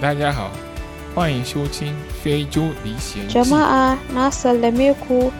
[0.00, 0.50] 大家好，
[1.14, 1.88] 欢迎收听《
[2.22, 3.38] 非洲历险记》。
[3.44, 5.32] Jama'a na sallame ku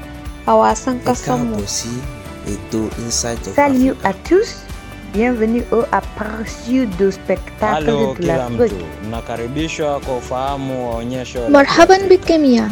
[0.46, 1.60] a wasan ƙasanmu.
[3.54, 4.62] Salut à tous,
[5.12, 8.72] bienvenue au aperçu du spectacle Halo de la kila foot.
[8.72, 12.68] mtu, mnakaribishwa kwa ufahamu wa onyesho la مرحبا بالجميع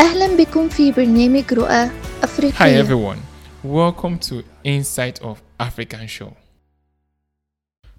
[0.00, 3.18] أهلا بكم في برنامج رؤى Hi أفريقية everyone,
[3.64, 6.32] welcome to Insight of African Show.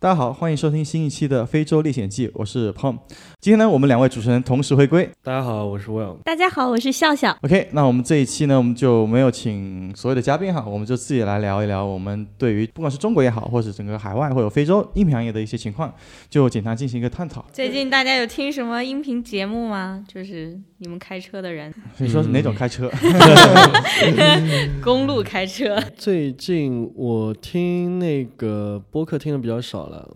[0.02, 2.96] 大家好，欢迎收听新一期的《非洲历险记》，我是 Pom。
[3.38, 5.06] 今天呢，我们两位主持人同时回归。
[5.22, 6.16] 大家好，我是 Will。
[6.24, 7.36] 大家好，我是笑笑。
[7.42, 15.94] OK，那我们这一期呢，我们就没有请所有的嘉宾哈，我们就自己来聊一聊我们对于不管是中国也好，或者整个海外或者非洲音频行业的一些情况，
[16.30, 17.44] 就简单进行一个探讨。
[17.52, 20.02] 最近大家有听什么音频节目吗？
[20.08, 22.90] 就是你们开车的人，所以说哪种开车？
[24.82, 25.78] 公路开车。
[25.94, 30.08] 最近我听那个播客听的比较少了，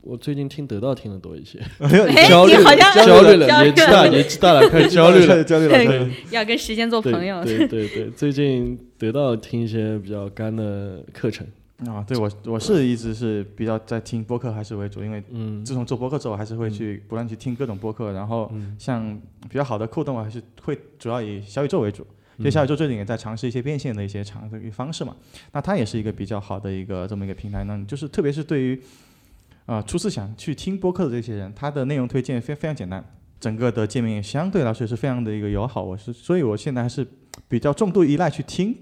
[0.00, 1.58] 我最近听得到听的多一些。
[1.80, 2.52] 哎，焦虑
[3.04, 5.42] 焦虑了，焦年纪大，年纪大了，开始焦虑了。
[5.42, 5.72] 焦虑了。
[5.72, 7.42] 对要跟时间做朋友。
[7.44, 11.46] 对对对，最近得到听一些比较干的课程。
[11.86, 22.06] 啊，对我我是一直是比较在听播客还是为主，因为嗯自从做播客之后，还是会去不断去听各种播客，然后嗯像比较好的互动，我还是会主要以小宇宙为主。
[22.38, 25.14] 因为小宇宙最近也在尝试一些变现的一些尝的一个方式嘛，
[25.52, 27.84] 那它也是一个比较好的一个这么一个平台呢。
[27.86, 28.80] 就是特别是对于
[29.66, 33.04] 啊、呃初次想去听播客的这些人，他的内容推荐非非常简单，
[33.40, 35.82] 整个的界面也相对来说是非常的一个友好。
[35.82, 37.06] 我是所以我现在还是
[37.48, 38.76] 比较重度依赖去听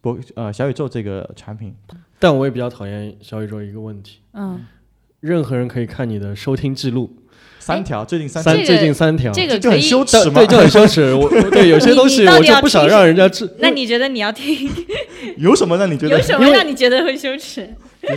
[0.00, 1.74] 播呃小宇宙这个产品。
[2.18, 4.64] 但我也比较讨厌小宇宙一个问题，嗯，
[5.20, 7.14] 任何人可以看你的收听记录，
[7.58, 11.12] 三条，最近三三最近三条，这个就很羞耻嘛对，，就很羞耻。
[11.14, 14.70] 我我对有些 东西我就不想让人家知，那你觉得你要听
[15.38, 17.68] 有什么让你觉得有什么让你觉得会羞耻？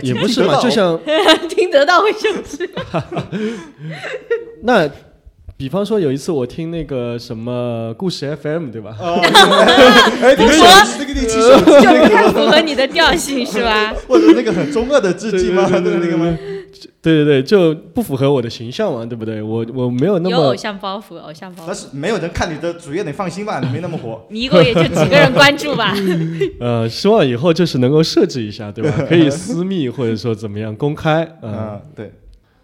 [0.02, 0.96] 也不是嘛，就像
[1.48, 2.70] 听得到会羞耻？
[4.62, 4.88] 那，
[5.56, 8.94] 比方说有一次我听那个什么故事 FM 对吧？
[10.22, 10.64] 哎，你们有
[10.98, 13.92] 那个第七首就不太符合你的调性是吧？
[14.06, 15.68] 或者那个很中二的致敬吗？
[15.68, 16.38] 对那个吗？
[17.02, 19.40] 对对对，就不符合我的形象嘛，对不对？
[19.42, 21.66] 我我没有那么有偶么像包袱，偶像包袱。
[21.66, 24.24] 但是没有人看你的主页，你放心吧，你 没那么火。
[24.30, 25.94] 你一共也就几个人关注吧？
[26.60, 28.90] 呃，希望以后就是能够设置一下，对吧？
[29.08, 32.12] 可以私密或者说怎么样公开，嗯、嗯，对。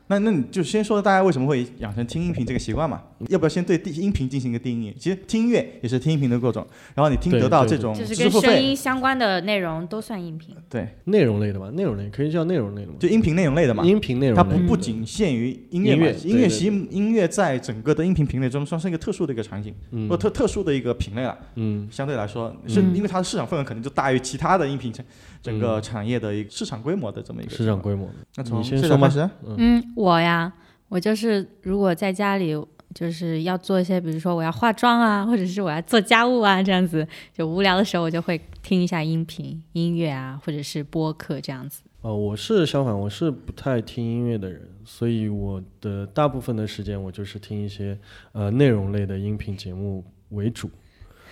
[0.09, 3.03] 那那你就先说大家为什么会养成听音频这个习惯嘛？
[3.29, 4.95] 要不要先对第音频进行一个定义？
[4.99, 10.55] 其实听音乐也是听音频的各种，然后你听得到这种就是跟声音相关的内容都算音频。
[10.69, 13.85] 对，内容类的吧，内容类可以叫内容类的嘛，就音频内容类的嘛。
[13.85, 21.37] 音频内容类它不不仅限于音乐嘛，音乐音乐对对其实音乐在整个的音频品类中算是一个特殊的一个场景，嗯或特特殊的一个品类了。
[21.57, 25.05] 嗯相对来说，是嗯因为它的市场份额可能就大于其他的音频产
[25.47, 28.09] 整个产业的一个市场规模的这么一个市场规模。
[28.35, 30.53] 那从你先说吗现在开始啊，嗯，我呀，
[30.89, 32.55] 我就是如果在家里
[32.95, 41.83] 就是要做一些，比如说我要化妆啊，或者是我要做家务啊，这样子就无聊的时候，我就会听一下音频、音乐啊，或者是播客这样子。
[42.03, 47.99] 呃，我是相反，我是不太听音乐的人，所以我的大部分的时间我就是听一些
[48.33, 50.71] 呃内容类的音频节目为主。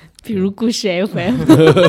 [0.22, 1.36] 比如故事 FM，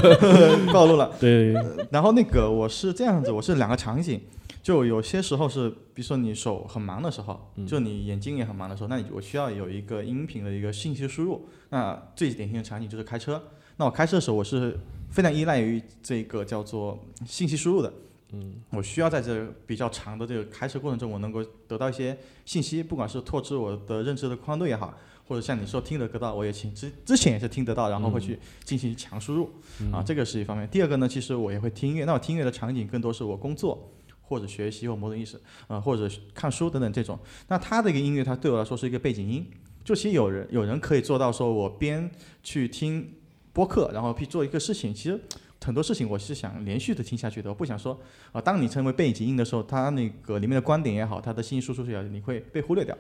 [0.74, 1.12] 暴露了。
[1.20, 1.54] 对，
[1.92, 4.20] 然后那个我是这样子，我是两个场景，
[4.62, 11.48] 就有些时候是，比如说你手很忙的时候，就你眼睛也很忙的时候，那你我需要有一个音频的一个信息输入。
[11.70, 13.42] 那最典型的场景就是开车。
[13.78, 14.78] 那我开车的时候，我是
[15.10, 17.92] 非常依赖于这个叫做信息输入的。
[18.32, 24.94] 嗯，我需要在这比较长的这个开车过程中，我能够得到一些信息，不管是拓知我的认知的宽度也好，
[25.28, 29.50] 或者像你说听得到，我也听之之前也是听得到，然后会去进行强输入。
[29.92, 30.68] 啊，这个是一方面。
[30.70, 33.92] 第二个呢，其实我也会听音乐，那我听音乐的场景更多是我工作
[34.22, 37.18] 或者学习或某种意识，啊、或者看书等等这种。
[37.48, 39.46] 那它的一个音乐，它对我来说是一个背景音。
[39.84, 42.10] 就其实有人有人可以做到，说我边
[42.44, 43.14] 去听
[43.54, 45.20] 播客，然后去做一个事情，其实。
[45.64, 48.00] 很多事情我是想连续的听下去的，我不想说
[48.32, 52.96] 啊、当你成为背景音的时候，它那个里面的观点也好，它的信息输出也好，你会被忽略掉。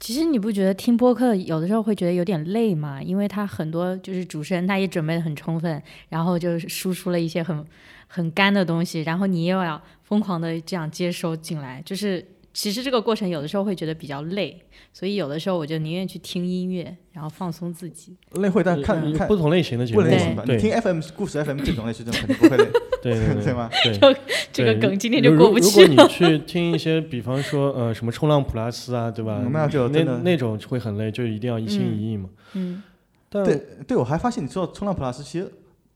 [0.00, 3.02] 其实你不觉得听播客有的时候会觉得有点累吗？
[3.02, 7.62] 因为他很多就是主持人他也准备的很充分，然后就输出了一些很
[8.06, 14.60] 很干的东西，然后你又要疯狂的这样接收进来，就是其实这个过程有的时候会觉得比较累，
[14.92, 18.16] 所以有的时候我就宁愿去听音乐，然后放松自己。
[18.32, 20.42] 累会，但看看不同类型的节目，不能类型吧。
[20.44, 22.64] 对你听 FM 故事 FM 这种类型的肯定不会累，
[23.00, 23.70] 对 对对 对吗？
[23.84, 24.16] 对。
[24.52, 29.40] 这个梗今天就过不去如果你去听一些，比方说呃什么冲浪普拉斯啊，对吧？
[29.44, 32.28] 嗯那就那那种会很累，就一定要一心一意嘛。
[32.54, 32.82] 嗯，
[33.28, 35.48] 但对对，我还发现你说冲浪普拉斯其实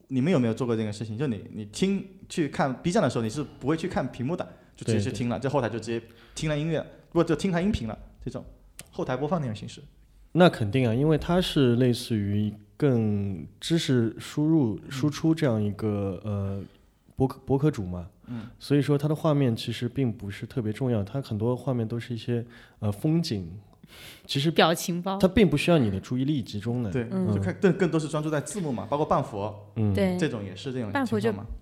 [0.09, 1.19] 你们有没有做过这个事情？
[1.19, 6.05] 就你你听去看 B 站的时候，你是不会去看屏幕的，就直接去听了，这后台就直接
[6.35, 8.45] 听了音乐了，不就听它音频了这种。
[8.91, 9.81] 后台播放那种形式。
[10.33, 16.61] 那肯定啊，因为它是类似于更知识输入输出这样一个呃
[17.15, 22.45] 博客博客主嘛，嗯，所以说它的画面其实并不是特别重要，它很多画面都是一些
[22.81, 23.49] 呃风景，
[24.27, 25.19] 其实表情包。
[25.19, 27.33] 它，并不需要你的注意力集中的，对，嗯。
[27.33, 31.53] 就看更更多是专注在字幕嘛，包括半佛嗯，对，这种也是这种半佛就情况嘛。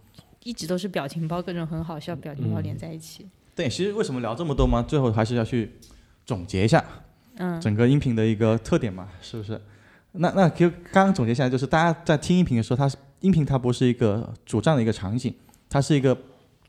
[0.45, 3.29] 一直都是表情包，各种很好笑表情包嗯连在一起。
[3.55, 4.85] 对，其实为什么聊这么多吗？
[4.87, 5.73] 最后还是要去
[6.25, 6.85] 总结一下
[7.37, 9.61] 嗯，整个音频的一个特点嘛，是不是？
[10.13, 15.35] 那那就刚刚总结下来，就是大家在听音频的时候，它是音频它不是一个主站的一个场景，
[15.71, 16.17] 它是一个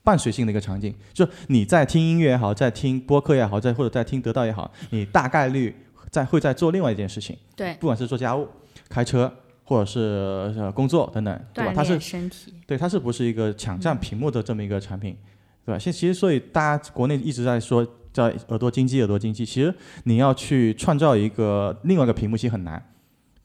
[0.04, 0.94] 伴随性的一个场景。
[1.14, 5.76] 就你在听音乐也好，在听播客也好，在或者在听得到也好，你大概率
[6.10, 8.48] 在会在做另外一件事情，对，不管是做家务、
[8.88, 9.34] 开车，
[9.74, 11.74] 或者是呃工作等等，对吧？
[11.76, 12.54] 它是身体。
[12.68, 15.18] 对，它是不是一个抢占屏幕的这么一个产品，
[15.66, 15.80] 对吧？
[15.80, 19.74] 现其实所以大家国内一直在说叫耳朵经济，耳朵经济，其实
[20.04, 22.82] 你要去创造一个另外一个屏幕其实很难。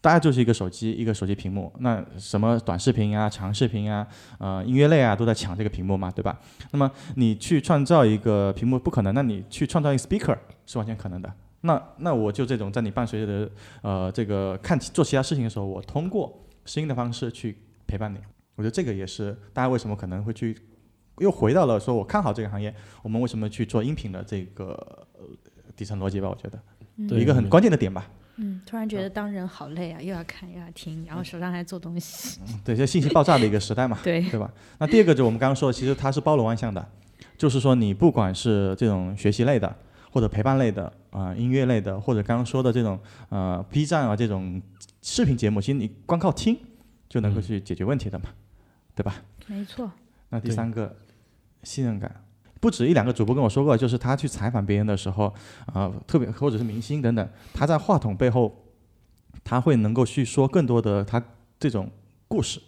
[0.01, 4.07] 大家就是一个手机，一个手机屏幕，那什么短视频啊、长视频啊、
[4.39, 6.39] 呃音乐类啊，都在抢这个屏幕嘛，对吧？
[6.71, 10.37] 那么你去创造一个屏幕不可能，那你去创造一个 speaker
[10.67, 11.33] 是完全可能的。
[11.63, 13.51] 那那我就这种在你伴随着
[13.83, 17.57] 呃这个看做其他事情的时候，我通过声音的方式去
[17.87, 18.19] 陪伴你。
[18.55, 20.57] 我觉得这个也是大家为什么可能会去，
[21.19, 24.73] 又回到了说我看好这个行业，我们为什么去做音频的这个
[25.15, 25.25] 呃
[25.77, 26.29] 底层逻辑吧？
[26.29, 26.59] 我觉得
[27.09, 28.09] 对一个很关键的点吧。
[28.41, 32.41] 嗯，突然觉得当人好累啊，又要看又要听，然后手上还做东西。
[32.65, 34.49] 对，这信息爆炸的一个时代嘛， 对，对吧？
[34.79, 36.89] 那第二个就我们刚刚说的，其实它是包罗万象的，
[37.37, 39.75] 就是说你不管是这种学习类的，
[40.11, 44.61] 或者陪伴类的，啊、音乐类的，或者刚刚说的这种呃 B 站啊这种
[45.03, 46.59] 视频节目，其实你光靠听
[47.09, 48.27] 就能够去解决问题的嘛，
[48.95, 49.15] 对吧？
[49.47, 49.91] 没错。
[50.31, 50.95] 那第三个，
[51.63, 52.23] 信任感，
[52.61, 55.33] 不止一两个主播跟我说过，就是他去采访别人的时候，
[55.73, 58.65] 啊、特别或者是明星等等，他在话筒背后，
[59.43, 61.23] 他会能够去说更多的他
[61.59, 61.91] 这种
[62.27, 62.61] 故事，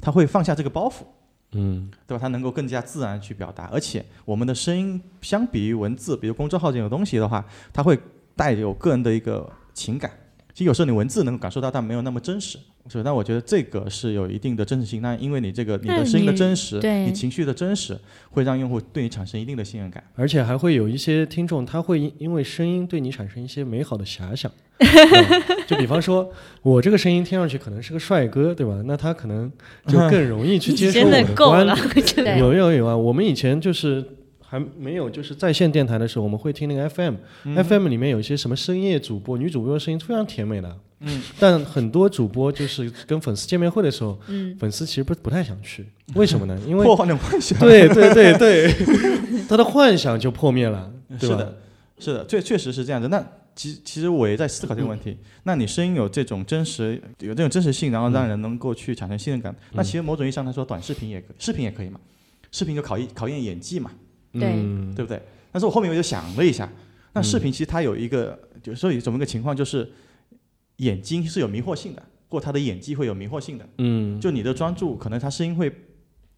[0.00, 1.04] 他会放下这个包袱，
[1.52, 2.20] 嗯，对吧？
[2.20, 7.98] 它能够更加自然去表达，而且我们的声音相比于文字，比如公众号这种东西的话，它会
[8.36, 10.10] 带有个人的一个情感。
[10.58, 12.58] 其实有时候你文字能够感受到，但没有那么真实。
[12.88, 15.00] 所以，但我觉得这个是有一定的真实性。
[15.00, 17.96] 那因为你这个你的声音的真实，对你情绪的真实，
[18.32, 20.02] 会让用户对你产生一定的信任感。
[20.16, 24.86] 而且还会有一些听众，他会因因为声音对你产生一些美好的遐想， 嗯
[25.68, 26.28] 就比方说，
[26.62, 28.82] 我这个声音听上去可能是个帅哥，对吧？
[28.84, 29.48] 那他可能
[29.86, 32.02] 就更容易去 接受我的够了观点。
[32.04, 32.96] 真的有有有啊！
[32.96, 34.04] 我们以前就是
[34.50, 40.74] 还没有就是在线电台的时候，我们会听那个 FM，FM、里面有一些什么深夜主播，女主播的声音非常甜美的。
[41.00, 46.58] 嗯，但很多主播就是跟粉丝见面会的时候，嗯，粉丝其实不不太想去，为什么呢？
[46.66, 47.58] 因为破坏了幻想。
[47.60, 48.72] 对对对对，
[49.46, 50.90] 他的幻想就破灭了，
[51.20, 51.36] 对吧？
[51.36, 51.58] 是的，
[51.98, 53.06] 是的，确确实是这样的。
[53.08, 53.24] 那
[53.54, 55.16] 其其实我也在思考这个问题。
[55.44, 62.00] 那你声音有这种真实，有这种真实性，然后让人能够去产生信任感，那其实某种意义上来说，短视频也可以，视频也可以嘛。
[62.50, 63.90] 视频就考验考验演技嘛，
[64.32, 65.20] 对嗯对不对？
[65.50, 66.70] 但是我后面我就想了一下，
[67.14, 69.90] 那视频其实它有一个，就是说有这么一个情况，就是
[70.76, 73.68] 眼睛是有迷惑性的，或他的演技会有迷惑性的。
[73.78, 75.72] 嗯，就你的专注，可能他声音会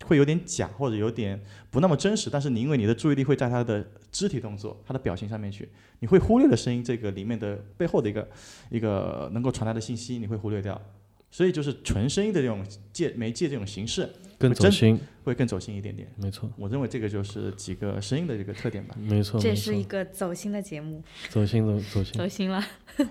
[0.06, 1.40] 会有点假，或者有点
[1.70, 8.28] 不那么真实，但是你因为你的注意力会在他的肢体动作、他的表情上面去，你会忽略了声音这个里面的背后的一个
[8.70, 10.80] 一个能够传达的信息，你会忽略掉。
[11.30, 14.08] 所以就是纯声音的这种介媒介这种形式
[14.38, 16.08] 更走心，会更走心一点点。
[16.16, 18.96] 没错，我认为这个就是几个声音的这个特点吧。
[19.00, 22.28] 没错，这是一个走心的节目，走心走走心走。
[22.28, 22.62] 心了。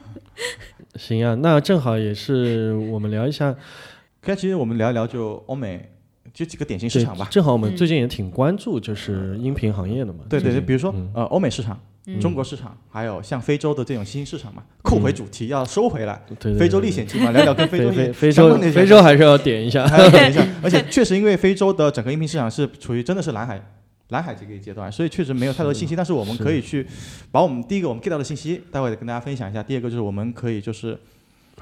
[0.96, 3.56] 行啊，那正好也是我们聊一下
[4.22, 5.90] 可其实我们聊一聊就欧美，
[6.34, 7.28] 就几个典型市场吧。
[7.32, 10.26] 正好我们嗯最近也挺关注就是音频行业的嘛。
[10.30, 11.82] 对对对，比如说嗯呃欧美市场、嗯
[12.20, 16.22] 中国市场，还有像非洲的这种新兴市场嘛，扣回主题要收回来。
[16.58, 19.88] 非洲历险记嘛，聊聊跟非洲非洲非洲还是要点一下。
[19.88, 23.62] 还要点一下， 而且确实因为非洲的整个音频市场是处于真的是蓝海
[24.10, 25.96] 蓝海这个阶段，所以确实没有太多信息。
[25.96, 26.88] 但是我们可以去
[27.32, 29.62] 把我们第一个我们 get 到的信息，待会跟大家分享一下。
[29.62, 30.98] 第二个就是我们可以就是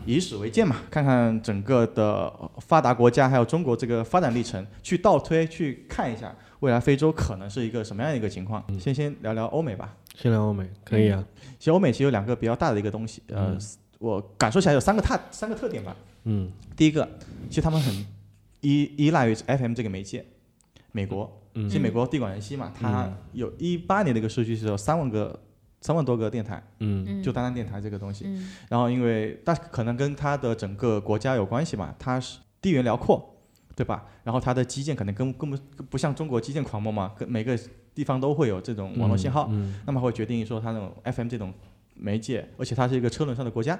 [0.05, 8.63] 以史为鉴嘛，看看整个的发达国家还有中国这个发展历程，去倒推去看一下未来非洲可能是一个什么样的一个情况。
[8.79, 9.93] 先先聊聊欧美吧。
[10.19, 11.23] 先聊欧美，可以啊。
[11.59, 13.55] 其实欧美其实有两个比较大的一个东西，呃，
[13.99, 15.95] 我感受起来有三个特三个特点吧。
[16.23, 17.07] 嗯第一个，
[17.49, 17.93] 其实他们很
[18.61, 20.25] 依依赖于 FM 这个媒介。
[20.91, 25.39] 美国，嗯其实美国地广人稀嘛，它有一八年的一个数据是有三万个、
[25.81, 28.25] 三万多个电台，嗯嗯，就单单电台这个东西。
[28.27, 33.35] 嗯然后因为但可能跟它的整个国家有关系嘛，它是地缘辽阔，
[33.75, 34.05] 对吧？
[34.23, 35.59] 然后它的基建可能跟根本
[35.89, 37.57] 不像中国基建狂魔嘛，跟每个
[37.97, 39.73] 地方都会有这种网络信号，嗯。
[39.87, 41.51] 那么会决定说它那种 FM 这种
[41.95, 43.73] 媒介，而且它是一个车轮上的国家，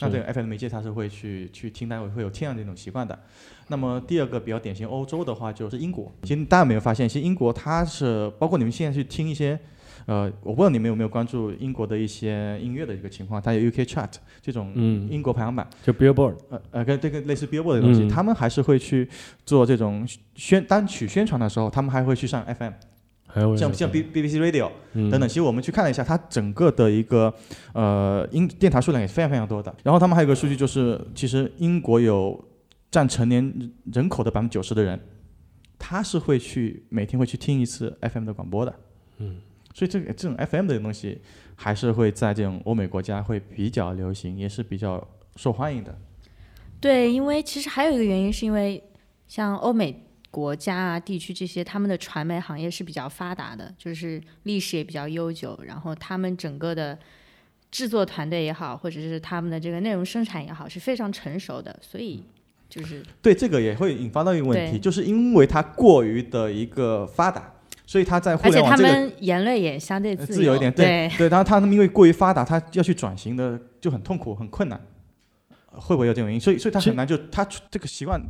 [0.00, 3.18] 那这是个 FM 媒介它是会去去听，它会会有听这种习惯的。
[3.68, 9.60] 那么第二个比较典型欧洲的话就是英国，其实大家有没有发现，其实英国它是包括你们现在去听一些。
[10.06, 14.10] 呃，我不知道你们有没有关注英国的一些音乐的一个情况，它有 UK Chart
[14.42, 15.08] 这种嗯。
[15.10, 18.08] 英国排行榜，就 Billboard，呃呃，跟这个类似 Billboard 的东西，嗯。
[18.10, 19.08] 他们还是会去
[19.46, 22.72] 做这种宣单曲宣传的时候，他们还会去上 FM，
[23.56, 25.28] 像像 B BBC Radio 嗯等等。
[25.28, 27.34] 其实我们去看了一下，它整个的一个
[27.72, 29.74] 呃音电台数量也是非常非常多的。
[29.82, 32.42] 然后他们还有一个数据就是，其实英国有
[32.90, 35.00] 占成年人口的百分之九十的人，
[35.78, 38.74] 他是会去每天会去听一次 FM 的广播的。
[39.18, 39.38] 嗯，
[39.74, 41.20] 所以这个这种 FM 的东西
[41.56, 45.04] 还是会在这种欧美国家会比较流行，也是比较
[45.36, 45.98] 受欢迎的。
[46.80, 48.82] 对，因为其实还有一个原因，是因为
[49.26, 56.98] 像欧美国家啊、地区这些，他们的传媒行业是比较发达的，就是历史也比较悠久，然后他们整个的
[57.70, 62.24] 制作团队也好，或者是他们的这个内容生产也好，是非常成熟的，所以
[62.68, 67.54] 就是对，这个也会引发到一个问题，就是因为它过于的一个发达，
[67.86, 74.80] 所以它在互而且他联网这个们言论也相对呃自自由一点，对对，然后他们因为过于发达，他要去转型的就很痛苦、很困难，
[75.70, 76.40] 呃会不会有这种原因？
[76.40, 78.20] 所以，所以他很难就他这个习惯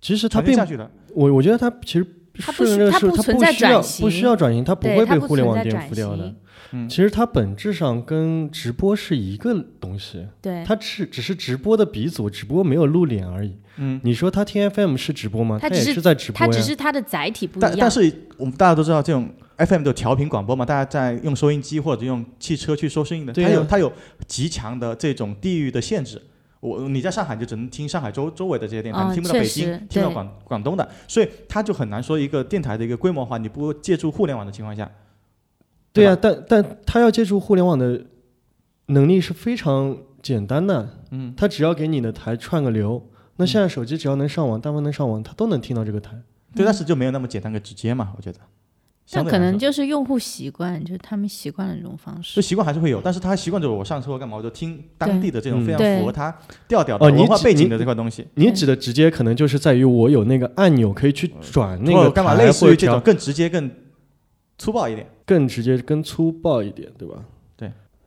[0.00, 0.90] 其实它并下去的。
[1.14, 2.06] 我我觉得它其实
[2.38, 6.24] 它不需顺着是它它不存在需要转型不需要转型，它不会被互联网颠覆掉的。
[6.70, 13.56] 嗯其实它本质上跟直播是一个东西，对，它只只是直播的鼻祖，只不过没有露脸而已。
[13.78, 15.58] 嗯，你说它听 FM 是直播吗？
[15.58, 16.46] 它只是它也是在直播呀。
[16.46, 17.70] 它只是它的载体不一样。
[17.70, 23.90] 但但是我们大家都知道，这种 FM 的调频广播嘛，大家在用收音机或者用汽车去收声音的，它有它有
[24.26, 26.20] 极强的这种地域的限制。
[26.60, 34.90] 我你在上海就只能听上海周周围的这些电台，哦你听不到北京，听不到广广东的，所以它就很难说一个电台的一个规模化，你不借助互联网的情况下，
[35.92, 36.20] 对呀、吧？
[36.22, 38.04] 但但他要借助互联网的
[38.86, 46.20] 能力是非常简单的，嗯，他只要给你的台串个流，那现在手机只要能上网，但凡能上网，他都能听到这个台。
[46.56, 48.38] 对，但是就没有那么简单跟直接嘛，我觉得。
[49.08, 52.42] 相对来说但可能就是用户习惯，就是他们习惯了这种方式就。
[52.42, 56.30] 习惯还是会有，但是他习惯着我上车干嘛，我就听当地的这种非常符合他
[56.68, 58.26] 调调的文化背景的这块东西。
[58.34, 63.70] 你指的直接可能就是在于我有那个按钮可以去转那个干嘛类似于这种更直接、更
[64.58, 65.06] 粗暴一点。
[65.24, 67.24] 更直接、更粗暴一点，对吧？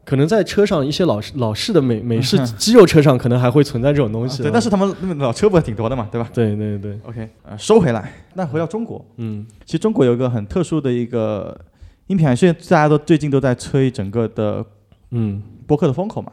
[0.04, 8.12] 对，可能在车上一些老式老式的美 美式肌肉车上，可能还会存在这种东西、对，但是他们那个老车不是挺多的嘛，对吧对对对，？OK，呃，收回来。
[8.34, 11.60] 那回到中国，嗯其实中国有一个很特殊的一个
[12.08, 14.66] 音频，现在大家都最近都在吹整个的
[15.12, 16.32] 嗯，播客的风口嘛。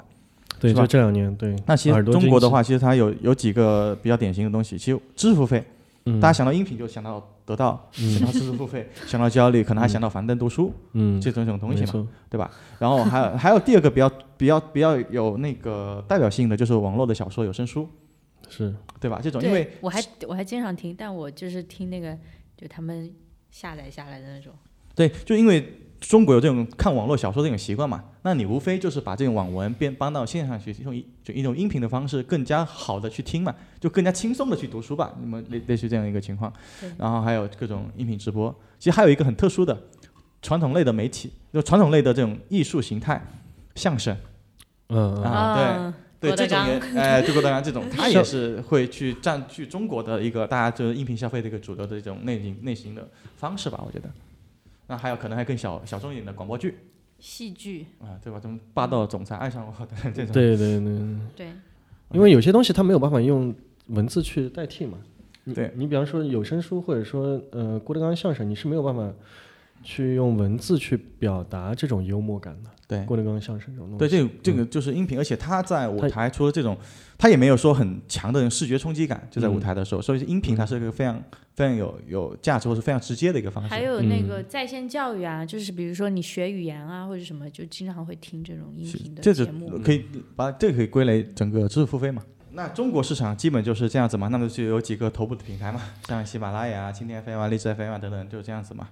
[0.61, 1.55] 对，是吧就这两年，对。
[1.67, 4.77] 那其实中国的话，其实它有有几个比较典型的东西。
[4.77, 5.63] 其实支付费，
[6.07, 12.07] 嗯、大家想到音频就想到得到，嗯想到知识付费， 想到焦虑，可能还想到樊登读书嗯这种这种东西嘛。
[12.29, 12.51] 对吧？
[12.79, 17.89] 然后还有还有第二个比较比较比较有那个代表性的就是网络的小说有声书，
[18.49, 19.19] 是对吧？
[19.23, 22.17] 这种因为，我还我还经常听，但我就是听那个
[22.57, 23.11] 就他们
[23.51, 24.53] 下载下来的那种。
[24.95, 35.13] 对，就因为中国有这种看网络小说这种习惯嘛，那你无非就是把这种网文变搬到线上去，用一就一种音频的方式更加好的去听嘛，就更加轻松的去读书吧。
[35.21, 36.53] 那么类类似于这样一个情况，
[36.97, 39.77] 然后还有各种音频直播，其实还有一个很特殊的
[40.41, 43.21] 传统类的媒体，就传统类的这种艺术形态，
[43.75, 44.17] 相声。
[44.91, 54.09] 嗯嗯啊对嗯对，这种也，哎，对郭德纲这种，他也是会去占据中国的一个大家就是音频消费的一个主流的这种类型类型的方式吧，我觉得。
[54.89, 56.79] 那还有可能还更小小众一点的广播剧
[57.21, 58.41] 戏剧，啊，对吧？
[58.43, 61.47] 这种霸道总裁爱上我的这种，对对对，对，
[62.13, 63.55] 因为有些东西它没有办法用
[63.89, 64.99] 文字去代替嘛。
[65.45, 69.13] 你对你比方说有声书，或者说呃郭德纲相声，你是没有办法
[69.83, 72.71] 去用文字去表达这种幽默感的。
[72.89, 73.99] 对郭德纲相声这种东西。
[73.99, 76.75] 对，这个这个就是音频，而且他在舞台除了这种，
[77.19, 81.23] 他也没有说很强的视觉冲击感，就在舞台的时候，所以音频它是一个非常
[81.55, 83.69] 非常有有价值或是非常直接的一个方式。
[83.69, 89.79] 还有那嗯个在线教育啊，就是比如说你学语言啊或者什么，就经常会听这种音频的节目。
[89.85, 92.23] 可以把这个可以归类整个知识付费嘛？
[92.53, 98.89] 那中国市场基本就是这样子嘛，那么就有几个头部的平台嘛，像喜马拉雅啊、蜻蜓 FM 啊、荔枝 FM 啊等等，就这样子嘛，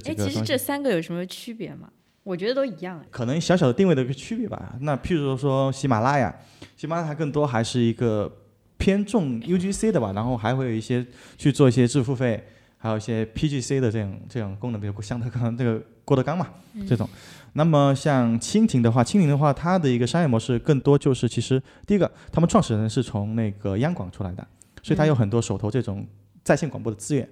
[0.00, 0.42] 就哎，其实。
[0.42, 1.88] 这三个有什么区别吗？
[2.22, 3.06] 我觉得都一样哎。
[3.10, 4.76] 可能小小的定位的一个区别吧。
[4.80, 6.34] 那譬如说喜马拉雅，
[6.76, 8.30] 喜马拉雅更多还是一个
[8.78, 12.42] 偏重 UGC 的吧，然后还会有一些去做一些支付费，
[12.78, 16.48] 还有一些 PGC 的这种这种功能，比如像他刚刚这个郭德纲嘛、
[16.88, 17.08] 这种。
[17.52, 24.44] 那么像蜻蜓的话，蜻蜓的话，它的一个商业模式更多就是其实第一个，他们创始人是从那个央广出来的，
[24.82, 26.06] 所以它有很多手头这种
[26.42, 27.28] 在线广播的资源。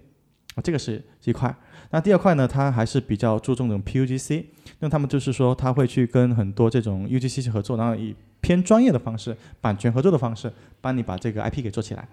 [0.54, 1.54] 啊，这个是一块。
[1.92, 4.44] 那第二块呢，它还是比较注重这种 PUGC，
[4.80, 12.08] 那他们就是说他会去跟很多这种 UGC 去合作，然后以偏专业的方式、版权合作的方式，帮你把这个 IP 给做起来。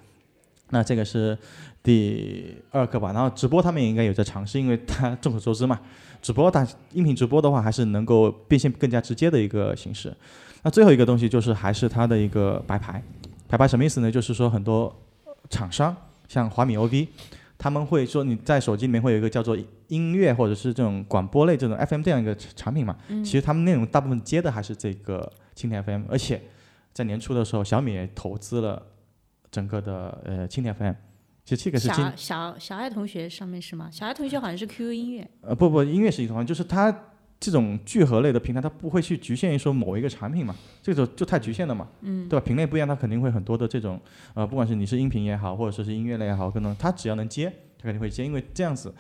[0.71, 1.36] 那这个是
[1.81, 5.79] 第二个吧，然后直播他们也应该有在尝试，因为它众所周知嘛，
[6.21, 10.13] 直播它音频直播的话还是能够变现更加直接的一个形式。
[10.62, 13.01] 那最后一个东西就是还是它的一个白牌，
[13.48, 14.12] 白牌什么意思呢？
[14.12, 14.93] 就是说很多
[15.50, 15.95] 厂商
[16.27, 17.07] 像华米 OV，
[17.60, 19.56] 他们会说你在手机里面会有一个叫做
[19.89, 26.42] 音乐或者是这种广播类这种 FM 这样一个产品嘛，嗯其实他们内容大部分接的还是这个蜻蜓 FM，而且
[26.94, 28.82] 在年初的时候，小米也投资了
[29.51, 30.94] 整个的呃蜻蜓 FM。
[31.44, 33.89] 其实这个是小小小爱同学上面是吗？
[33.92, 36.96] 小爱同学好像是 QQ 音乐，呃不不音乐是一同，就是它
[37.39, 40.53] 这种聚合类的平台，它不会去局限于说某一个产品嘛，
[40.84, 42.46] 这种就就太局限了嘛，嗯，对吧？
[42.46, 44.00] 品类不一样，它肯定会很多的这种
[44.34, 48.93] 呃，不管是你是音频也好，或者说是音乐类也好，可能它只要能接，它肯定会接，因为这样子，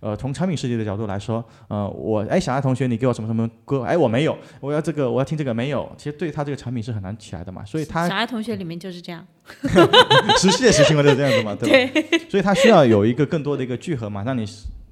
[0.00, 9.26] 呃，从产品设计的角度来说，呃，我哎小爱同学你给我什么什么歌，哎我没有，我要这个我要听这个没有，其实对它这个产品是很难起来的嘛，所以它小爱同学里面就是这样。
[10.36, 12.18] 实现实情况就是这样子嘛，对吧？
[12.28, 14.44] 所以它需要有一个更多的一个聚合嘛，让你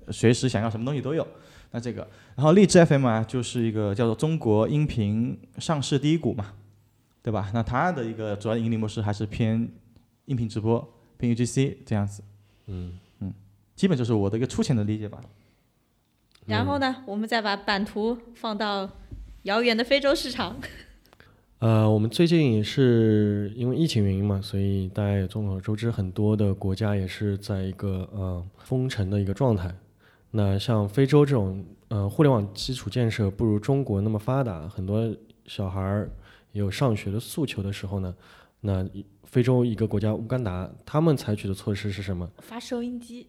[0.08, 1.26] 随时想要什么东西都有。
[1.76, 6.52] 那这个，然后荔枝 FM 啊，就是一个叫做中国音频上市第一股嘛，
[7.21, 7.50] 对吧？
[7.52, 9.69] 那它的一个主要盈利模式还是偏
[10.26, 10.88] 音频直播、
[11.19, 12.23] 偏 UGC 这样子，
[12.69, 12.93] 嗯
[13.75, 15.21] 基本就是我的一个粗浅的理解吧。
[16.47, 18.88] 然后呢，我们再把版图放到
[19.43, 20.54] 遥远的非洲市场。
[21.59, 29.75] 呃，我们最近也是因为疫情原因嘛，所以大家也众所周知，很多的国家也是在一个呃封城的一个状态。
[30.36, 35.14] 那像非洲这种呃互联网基础建设不如中国那么发达，很多
[35.46, 36.10] 小孩儿
[36.50, 38.12] 有上学的诉求的时候呢，
[38.60, 38.84] 那
[39.22, 42.28] 非洲一个国家乌干达，他们采取的措施是什么？
[42.38, 43.28] 发收音机，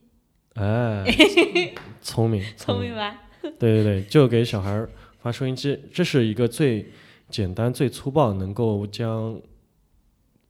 [0.55, 1.05] 哎，
[2.01, 3.21] 聪明，聪明吧？
[3.41, 6.91] 对对对，就给小孩儿发收音机，这是一个最
[7.29, 9.39] 简单、最粗暴，能够将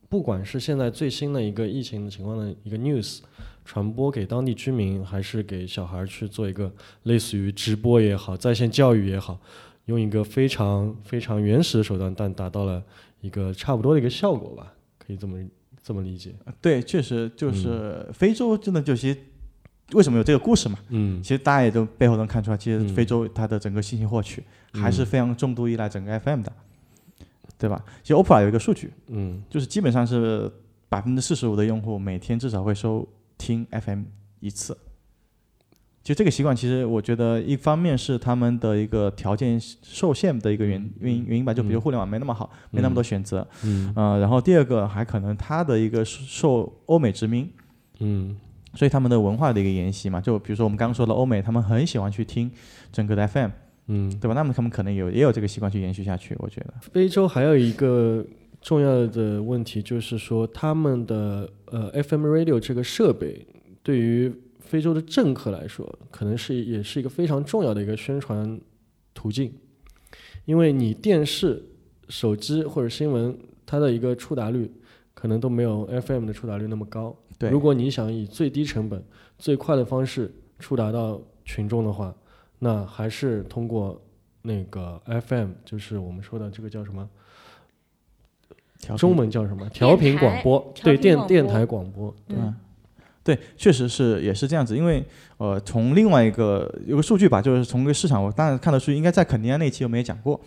[0.08, 3.20] 不管是现在最新的一个疫情的情况的一个 news
[3.66, 6.72] 传播给当地居民，还是给小孩去做一个
[7.04, 9.38] 类似于直播也好、在线教育也好，
[9.86, 12.82] 用一个非常非常原始的手段，但达到了
[13.22, 15.44] 一个差不多的一个效果吧，可以这么
[15.84, 16.34] 这么理解。
[16.62, 19.20] 对，确实就是非洲真的就其实
[19.94, 20.78] 为什么有这个故事嘛？
[20.90, 26.54] 嗯其实大家也都背后能看出来，其实嗯非洲它的整个信息获取还是非常重度依赖整个 FM 的，
[27.58, 27.84] 对吧？
[28.04, 30.52] 其实 OPRA 有一个数据，嗯就是基本上是
[30.88, 34.04] 百分之四十五的用户每天至少会收听 FM
[34.40, 34.78] 一次。
[36.04, 47.50] 就这个习惯，其实我觉得一方面是他们的一个条件受限的一个原原因原因吧，就比如互联网没那么好，没那么多选择，嗯呃，然后第二个还可能他的一个受欧美殖民，
[48.02, 48.38] 嗯
[48.76, 52.52] 所以他们的文化的一个沿袭嘛，就比如说我们刚刚说的欧美，他们很喜欢去听
[52.92, 53.50] 整个的 FM，
[53.88, 54.36] 嗯，对吧？
[54.36, 56.74] 那么他们可能有也有这个习惯去延续下去，我觉得。
[56.82, 58.24] 非洲还有一个
[58.66, 63.46] 重要的问题，就是说他们的呃 FM radio 这个设备，
[63.84, 68.60] 对于非洲的政客来说，可能是也是一个非常重要的一个宣传
[69.14, 69.54] 途径，
[70.46, 71.64] 因为你电视、
[72.10, 74.74] 手机或者新闻，它的一个触达率
[75.14, 77.16] 可能都没有 FM 的触达率那么高。
[77.38, 79.00] 对，如果你想以最低成本、
[79.38, 82.16] 最快的方式触达到群众的话，
[82.58, 84.02] 那还是通过
[84.42, 87.08] 那个 FM，就是我们说的这个叫什么？
[88.98, 89.68] 中文叫什么？
[89.70, 92.14] 调频广播，对，电电台广播。
[92.28, 92.54] 对，嗯，
[93.26, 95.04] 对，确实是也是这样子，因为
[95.38, 100.40] 呃，从另外一个有个数据吧，就是从一个市场，我当然看得出，应该在肯尼亚那期我们也讲过，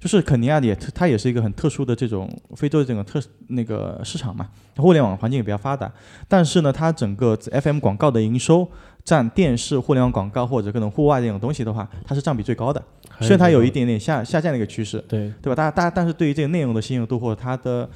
[0.00, 5.92] 就是肯尼亚也它也是一个很特殊的这种非洲的这种特那个市场嘛，互联网环境也比较发达，
[6.26, 8.66] 但是呢，它整个 FM 广告的营收
[9.04, 12.82] 占电视、互联网广告或者各种户外这种东西的话，它是占比最高的，
[13.20, 15.54] 虽然它有一点点下下降的一个趋势，对，对吧？
[15.54, 17.86] 大家大家但是对于这个内容的信用度或者它的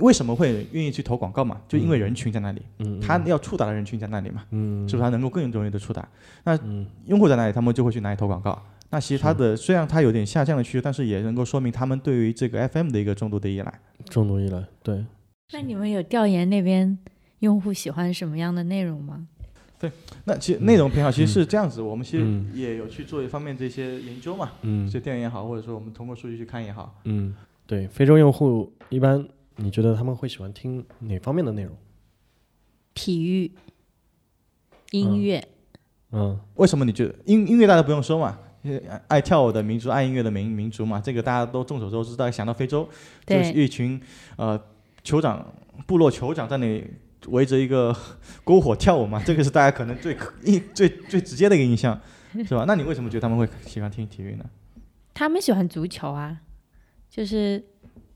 [0.00, 1.60] 为什么会愿意去投广告嘛？
[1.68, 5.02] 就因为人群在那里，嗯，他要触达的人群在那里嘛，嗯，是不是？
[5.02, 6.08] 他能够更容易的触达？
[6.44, 8.60] 那嗯用户在哪里，他们就会去哪里投广告？
[8.90, 13.80] 那其实它的虽然它有点下降的趋势，但是也能够说明他们对于这个 FM 的一个重度的依赖。
[14.08, 15.04] 重度依赖，对，
[15.52, 16.98] 那你们有调研那边
[17.38, 19.26] 用户喜欢什么样的内容吗？
[19.78, 19.90] 对
[20.24, 27.00] 那其实内容偏好其实是这样子，我们其实嗯也有去做一方面这些研究嘛，嗯就调研也好，或者说我们通过数据去看也好。
[27.04, 27.34] 嗯，
[27.66, 29.24] 对，非洲用户一般
[29.62, 31.76] 你觉得他们会喜欢听哪方面的内容？
[32.94, 33.52] 体育、
[34.90, 35.46] 音乐，
[36.12, 38.38] 嗯为什么你觉得音音乐大家不用说嘛？
[38.62, 42.16] 因为爱爱跳舞的民族，爱音乐的民民族嘛，这个大家都众所周知。
[42.16, 42.88] 大家想到非洲，
[43.26, 44.00] 就是，一群
[44.36, 44.60] 呃
[45.04, 45.46] 酋长
[45.86, 46.86] 部落酋长在那里
[47.28, 47.94] 围着一个
[48.44, 51.98] 篝火跳舞嘛，这个是大家可能最可印最最直接的一个印象，
[52.44, 52.64] 是吧？
[52.66, 54.44] 那你为什么觉得他们会喜欢听体育呢？
[55.14, 56.42] 他们喜欢足球啊，
[57.08, 57.64] 就是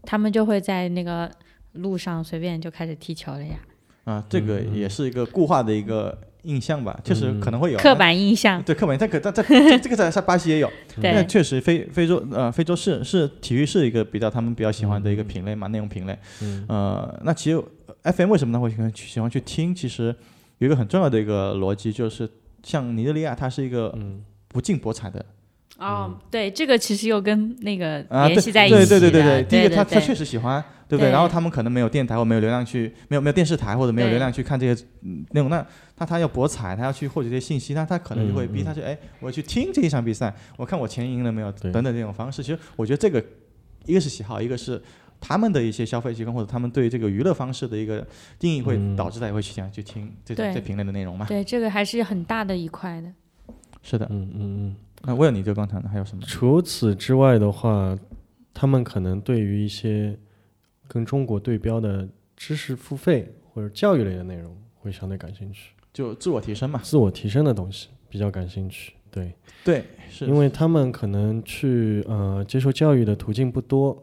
[0.06, 1.30] 他们就会在那个
[1.72, 3.56] 路上随便就开始踢球了呀。
[4.04, 8.62] 啊，这个也是一个固化的一个印象吧，确实可能会有刻板印象。
[8.62, 16.18] 对刻板，这个在在这这个在在巴西也有，对那确实非非洲呃非洲是是体育是一个比较他们比较喜欢的一个品类嘛，内容品类。
[16.42, 17.62] 嗯呃，那其实
[18.02, 19.74] FM 为什么他会喜欢去喜欢去听？
[19.74, 20.14] 其实
[20.58, 22.28] 有一个很重要的一个逻辑，就是
[22.62, 25.24] 像尼日利亚，它是一个嗯不进博彩的
[25.78, 31.08] 哦，对，这个其实又跟那个啊，对联系在一起对对对对对第一个他他确实喜欢，对不对？
[31.08, 35.66] 对然后他们可能没有电台或没有流量去，没有没有电视台或者没有对流量去看这些嗯内容，那
[35.98, 42.42] 那他要博彩，他要去获取这些信息，那他可能就会逼他去，哎，我去听这一场比赛，我看我钱赢了没有，对等等这种方式。
[42.42, 43.24] 其实我觉得这个
[43.84, 44.80] 一个是喜好，一个是。
[45.20, 48.06] 他们的一些消费习惯或者他们对这个娱乐方式的一个
[48.38, 51.24] 定义，会嗯导致他也会去想去听这种对这品类的内容嘛？
[51.26, 53.10] 对，这个还是很大的一块的。
[53.82, 54.06] 是的。
[54.10, 54.76] 嗯嗯嗯。
[55.06, 56.22] 那为了你这个刚才呢，还有什么？
[56.26, 57.98] 除此之外的话，
[58.52, 60.18] 他们可能对于一些
[60.88, 66.80] 跟中国对标的知识付费或者教育类的内容会相对感兴趣，就自我提升嘛。
[66.82, 68.94] 自我提升的东西比较感兴趣。
[69.10, 69.32] 对，
[69.64, 74.02] 对，是因为他们可能去呃接受教育的途径不多，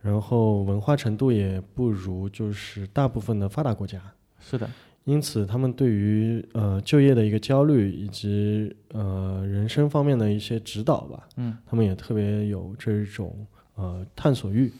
[0.00, 4.00] 然后文化程度也不如就是大部分的发达国家，
[4.38, 4.70] 是的，
[5.06, 14.72] 因此他们对于呃就业的一个焦虑以及呃人生方面的一些指导吧，嗯，他们也特别有这种呃探索欲。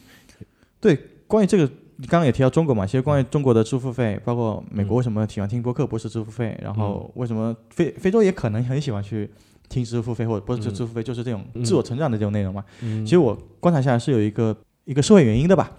[0.80, 1.64] 对，关于这个，
[1.96, 9.30] 你刚刚也提到中国嘛，其实关于中国的支付费，包括美国为什么喜欢听播客不是支付费，然后为什么非非洲也可能很喜欢去
[9.68, 12.64] 听支付费或者不是支付费，就是这种自我成长的这种内容嘛。
[12.82, 13.06] 嗯。
[13.06, 15.70] 其实我观察下来是有一个一个社会原因的吧，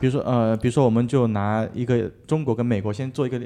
[0.00, 3.38] 比如说呃，比如说我们就拿一个中国跟美国先做一个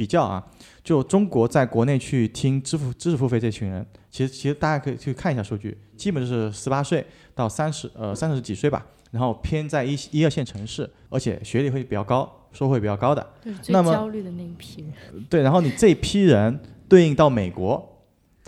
[0.00, 0.42] 比较啊，
[0.82, 13.34] 就中国在国内去听支付知识付费这群人，其实其实大家可以去看一下数据，基本就是十八岁到三十呃三十几岁吧，然后偏在一一二线城市，而且学历会比较高，收入会比较高的。
[13.44, 15.22] 就是最那么焦虑的那一批人。
[15.28, 16.58] 对，然后你这批人
[16.88, 17.99] 对应到美国，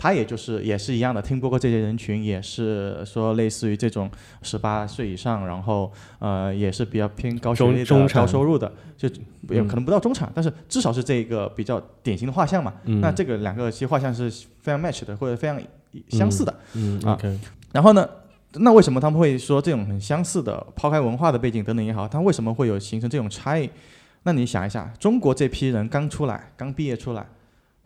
[0.03, 4.11] 他也就是也是一样的，听播客这些人群也是说类似于这种
[4.41, 5.89] 十八岁以上，然后
[6.19, 9.07] 呃也是比较偏高学中历的、高收入的，就
[9.47, 12.73] 也嗯可能不到中产，但是至少是这个比较典型的画像嘛。
[12.83, 15.57] 嗯那这个两个其实画像是非常 match 的，或者非常
[16.09, 16.53] 相似的。
[16.73, 17.39] 嗯啊 OK，
[17.71, 18.05] 然后呢，
[18.55, 23.69] 那为什么他们会说这种很相似的，抛开文化的背景等等也好，他为什么会有形成这种差异？
[24.23, 27.25] 那你想一下，中国这批人刚出来，刚毕业出来，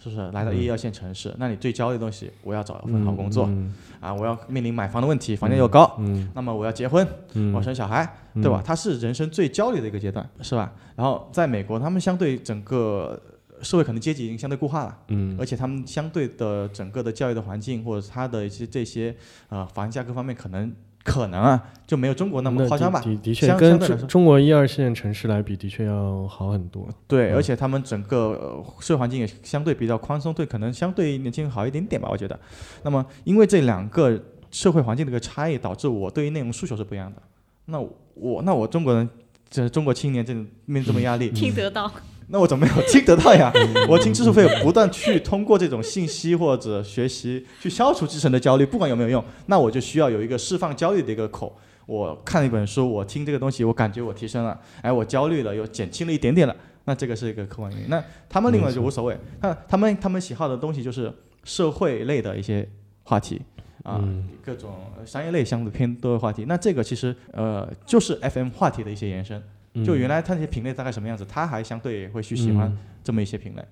[0.02, 1.34] 是不是来到一二线城市？
[1.38, 8.62] 那你最焦虑的东西，我要找一份好工作、嗯啊，我要面临买房的问题，房价又高，嗯那么我要结婚，嗯我生小孩，对吧？
[8.64, 10.72] 它是人生最焦虑的一个阶段，是吧？
[10.96, 13.20] 然后在美国，他们相对整个
[13.64, 19.16] 社会可能阶级已经相对固化了，嗯而且他们相对的整个的教育的环境或者他的一些这些
[19.50, 20.72] 呃房价各方面可能
[21.08, 23.02] 可能啊就没有中国那么夸张吧？
[23.24, 26.86] 的确相跟中中国一二线城市来比，的确要好很多。
[27.08, 32.38] 对，嗯而且他们整个、呃、社会环境也相对比较宽松，对，可能相对年轻人好一点点吧，我觉得。
[32.84, 37.22] 那么因为这两个社会环境的一个差异，导致我对于内容诉求是不一样的。
[37.66, 37.80] 那
[38.16, 39.08] 我那我中国人，
[39.50, 40.48] 这中国青年这面
[40.82, 41.90] 临这么压力， 听得到，
[42.30, 43.52] 那我怎么没有听得到呀？
[43.88, 51.58] 我听知识付费，不断去通过这种信息或者学习去消除自身的焦虑，不管有没有用，那我就需要有一个释放焦虑的一个口。
[51.86, 57.90] 我看一本书，我听这个东西，我感觉我提升了，哎，我焦虑了，又减轻了一点点了，那这个是一个客观原因。
[57.90, 61.10] 那他们另外就无所谓，那他们他们喜好的东西就是
[61.46, 62.68] 社会类的一些
[63.04, 63.42] 话题。
[63.84, 64.72] 啊，嗯各种
[65.06, 69.42] 商业类相对偏多的话题，那这个其实呃就是 FM 话题的一些延伸。
[69.86, 73.66] 就原来他那些品类大概什么样子，他还相对会去喜欢嗯这么一些品类，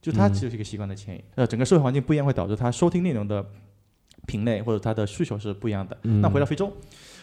[0.00, 1.24] 就它嗯就是一个习惯的迁移。
[1.34, 3.44] 呃，整个社会环境不一样，会导致他收听内容的
[4.26, 5.96] 品类或者他的需求是不一样的。
[6.02, 6.72] 嗯那回到非洲，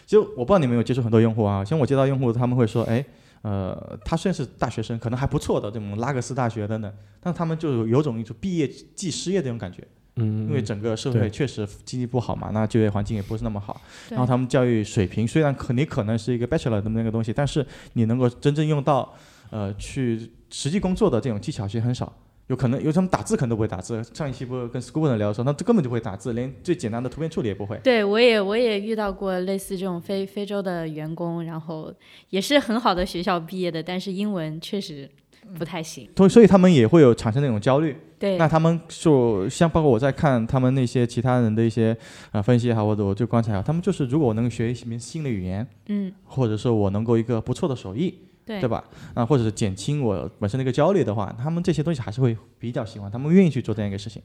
[0.06, 3.04] 其实我不知道你们有接触很多用户啊，像我接到用户，他们会说，哎，
[3.42, 9.86] 呃，他虽然是大学生，可能还不错的这种拉各斯大学等等，但他们就有有种一种毕业即失业这种感觉。
[10.16, 13.80] 嗯，因为整个社会确实经济不好嘛，那就业环境也不是那么好。
[14.08, 19.14] 对然后他们教育水平虽然可你可能是一个 bachelor 的那个东西，但是你能够真正用到
[19.50, 22.12] 呃去实际工作的这种技巧其实很少。
[22.48, 27.78] 有可能有他们打字可能都不会打字，上一期不是跟 school 人聊的时候，那这根本就不会打字，连最简单的图片处理也不会。
[27.82, 31.94] 对我也我也遇到过类似这种非非洲的员工，然后
[32.28, 35.08] 也是很好的学校毕业的，但是英文确实
[35.56, 36.10] 不太行。
[36.16, 37.96] 所以所以他们也会有产生那种焦虑。
[38.22, 41.96] 对，那他们就像包括我在看他们那些其他人的一些
[42.30, 48.14] 呃分析也好，或者我就观察也好，他们就是如果我能学一门新的语言，嗯，或者说我能够一个不错的手艺，
[48.46, 48.84] 对对吧？
[49.14, 54.22] 啊，或者是减轻我本身的一个焦虑的话，他们这些东西还是会比较喜欢，他们愿意去做这样一个事情。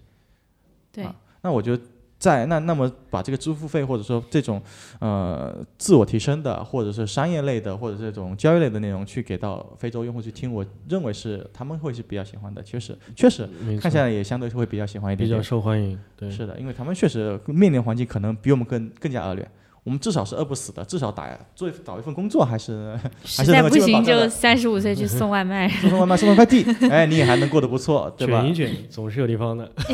[0.91, 1.83] 对啊那我觉得
[2.19, 4.61] 在那那么把这个支付费或者说这种
[4.99, 12.61] 呃自我提升的，或者是商业类的，或者这种交易类的内容去给到非洲用户去听，我认为是他们会是比较喜欢的。
[12.63, 13.47] 确实，确实
[13.79, 15.41] 看起来也相对会比较喜欢一点比较。
[15.41, 15.97] 受欢迎。
[16.17, 19.47] 对，是的，因为他们确实面临环境可能比我们更更加恶劣。
[19.87, 25.69] 我们至少是饿不死的，至少打做找一份工作还是 实在不行就三十五岁去送外卖。
[25.69, 28.51] 送外卖送送快递，哎，你也还能过得不错，对吧卷？
[28.51, 29.71] 一卷总是有地方的。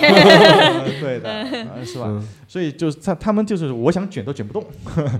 [1.00, 1.30] 对的，
[1.76, 2.06] 呃是吧？
[2.08, 4.66] 嗯，所以就是他他们就是我想卷都卷不动，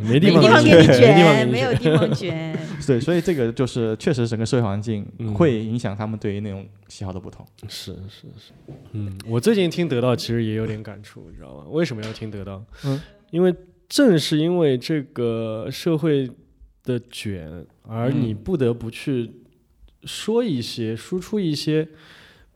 [0.10, 2.58] 没地方给给你卷，没地方给你没有地方卷。
[2.88, 7.46] 对，所以这个就是确实整个社会环境嗯会影响他们对于那种喜好的不同。
[7.68, 8.52] 是是是，
[8.94, 11.66] 嗯，我最近听得到其实也有点感触，你知道吗？
[11.70, 12.60] 为什么要听得到？
[12.86, 13.54] 嗯，因为
[13.96, 16.28] 正是因为这个社会
[16.84, 19.30] 的卷，而嗯你不得不去
[20.04, 21.88] 说一些、输出一些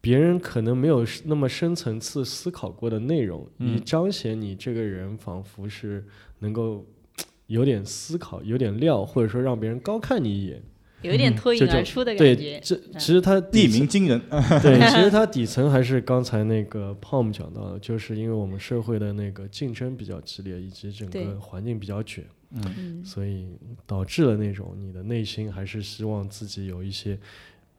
[0.01, 6.03] 别人可能没有那么深层次思考过的内容，嗯以彰显你这个人仿佛是
[6.39, 6.83] 能够
[7.45, 10.59] 有点思考、有点料，或者说让别人高看你一眼。
[11.07, 12.59] 有一点脱颖而出的感对觉，。
[12.61, 14.21] 这其实它地名惊人，
[14.61, 23.47] 对，其实它 底层还是刚才那个 Palm 讲到的，就是因为我们社会的那个竞争比较激烈，以及整个环境比较卷，嗯，嗯，所以
[23.85, 27.17] 导致了那种你的内心还是希望自己有一些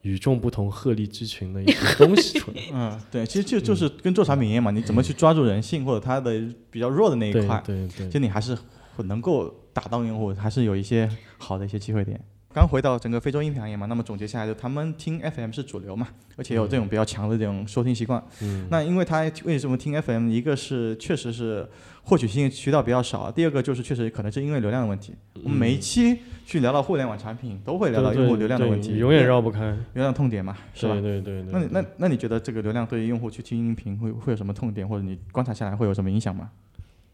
[0.03, 2.63] 与众不同、鹤立鸡群的一些东西出来。
[2.73, 8.57] 嗯，对，其实就就是跟做产品一样嘛，你怎么去抓住人性或者他的比较弱的那一块，对对其实你还是
[9.05, 12.21] 能够打动用户，还是有一些好的一些机会点。
[12.53, 18.23] 刚回到整个非洲音频行业嘛，那么总结下来，就他们听 FM 是主流嘛，而且有这种比较强的这种收听习惯。
[18.43, 20.31] 嗯，那因为他为什么听 FM？
[20.31, 21.69] 一个是确实是
[22.03, 25.15] 获取信息渠道比较少，第二个就是确实可能是因为流量的问题。
[25.45, 29.61] 我们每一期去聊到互联网产品，都会聊到用户流量的问题，永远绕不开。
[29.93, 30.95] 流量痛点嘛，是吧？
[30.95, 31.53] 对对对对。
[31.53, 36.51] 那你那那你觉得这个流量对于用户去听音频会会有什么痛点，或者你观察下来会有什么影响吗？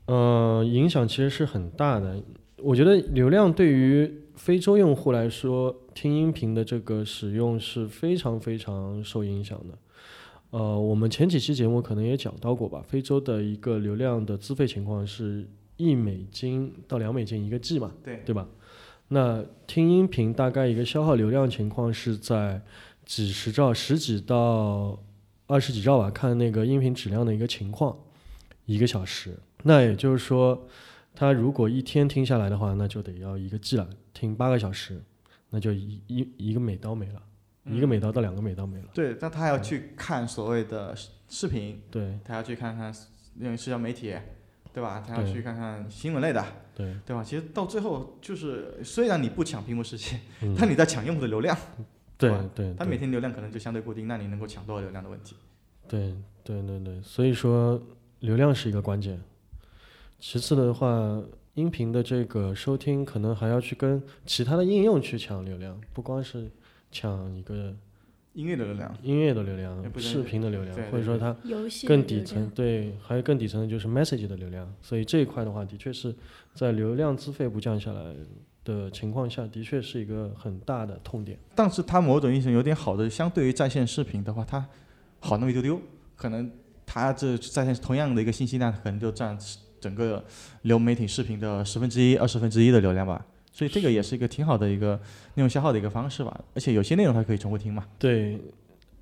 [0.06, 2.22] 呃，影响其实是很大的。
[2.62, 9.78] 我觉得流量对于非洲用户来说，听音频的这个使用是非常非常受影响的。
[10.50, 18.46] 呃，我们前几期节目可能也讲到过吧，非洲的一个流量的资费情况是一美金到两美金一个 G 嘛，对对吧？
[19.08, 22.62] 那听音频大概一个消耗流量情况是在
[23.04, 24.98] 几十兆、十几到
[25.46, 27.96] 二十几兆吧，看那个音频质量的一个情况，
[28.66, 29.36] 一个小时。
[29.64, 30.66] 那也就是说，
[31.14, 35.00] 他如果一天听下来的话，那就得要一个 G 了，听八个小时，
[35.50, 37.22] 那就一一一个美刀没了，
[37.64, 38.88] 一个美刀到两个美刀没了。
[38.92, 42.92] 对，但他还要去看所谓的视视频，对他要去看看
[43.36, 44.14] 那种社交媒体，
[44.72, 45.04] 对吧？
[45.06, 47.22] 他要去看看新闻类的，对，对吧？
[47.22, 51.56] 其实到最后就是，虽然你不抢屏幕时间，嗯但你在抢用户的流量，
[52.18, 55.36] 对吧对，他每天流量可能就相对固定，那你能够抢多少流量的问题？
[55.86, 57.80] 对对对对，所以说
[58.18, 59.20] 流量是一个关键。
[60.26, 66.50] 其次的话，音频的这个收听可能还要去跟其他的应用去抢流量，不光是
[66.90, 67.76] 抢一个
[68.32, 71.36] 音乐的流量，音乐的流量视频的流量或者说它
[71.86, 74.66] 更底层对，还有更底层的就是 message 的流量。
[74.80, 76.12] 所以这一块的话，的确是
[76.54, 78.14] 在流量资费不降下来
[78.64, 81.38] 的情况下，的确是一个很大的痛点。
[81.54, 84.66] 但是它某种意义上有点好的，相对于在线视频的话，它
[85.20, 85.78] 好那么一丢丢，
[86.16, 86.50] 可能
[86.86, 89.38] 它这在线同样的一个信息量，可能就占
[89.84, 90.24] 整个
[90.62, 93.26] 流媒体视频的十分之一、二十分之一的流量吧。
[93.52, 94.98] 所以这个也是一个挺好的一个
[95.34, 96.40] 内容消耗的一个方式吧。
[96.54, 97.84] 而且有些内容它可以重复听嘛。
[97.98, 98.40] 对，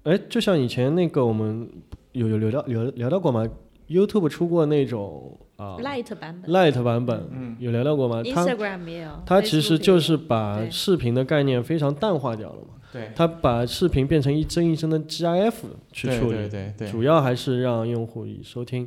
[0.02, 1.70] 哎，就像以前那个我们
[2.10, 3.48] 有有聊到聊聊到过吗
[3.88, 8.22] ？YouTube 出过那种啊 Light 版本 Light 版本，嗯有聊到过吗？
[8.34, 9.22] 它，Instagram 也有。
[9.24, 12.74] 它其实就是把视频的概念非常淡化掉了嘛。
[12.92, 15.54] 对，它把视频变成一帧一帧的 GIF
[15.92, 18.86] 去处理，对对对，主要还是让用户以收听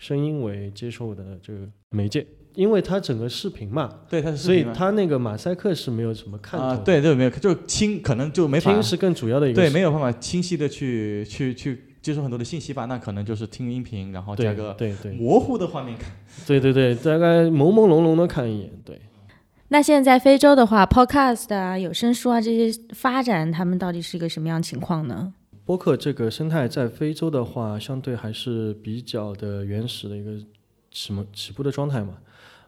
[0.00, 1.60] 声声音为接受的这个
[1.90, 16.10] 媒介，因为它整个视频嘛，对它是视所以它那个马赛克是没有什么看头啊，对对没有，就清可能就没法听是更主要的一个对没有办法清晰的去去去接受很多的信息吧，那可能就是听音频，然后加个对对模糊的画面看。
[16.46, 18.98] 对对对，大概朦朦胧胧的看一眼，对。
[19.68, 25.32] 那现在非洲的话，Podcast 啊、有声书啊这些发展，他们到底是一个什么样情况呢？
[25.70, 30.44] 播客这个生态在非洲的话，相对还是比较的原始的一个
[30.90, 32.18] 起么起步的状态嘛。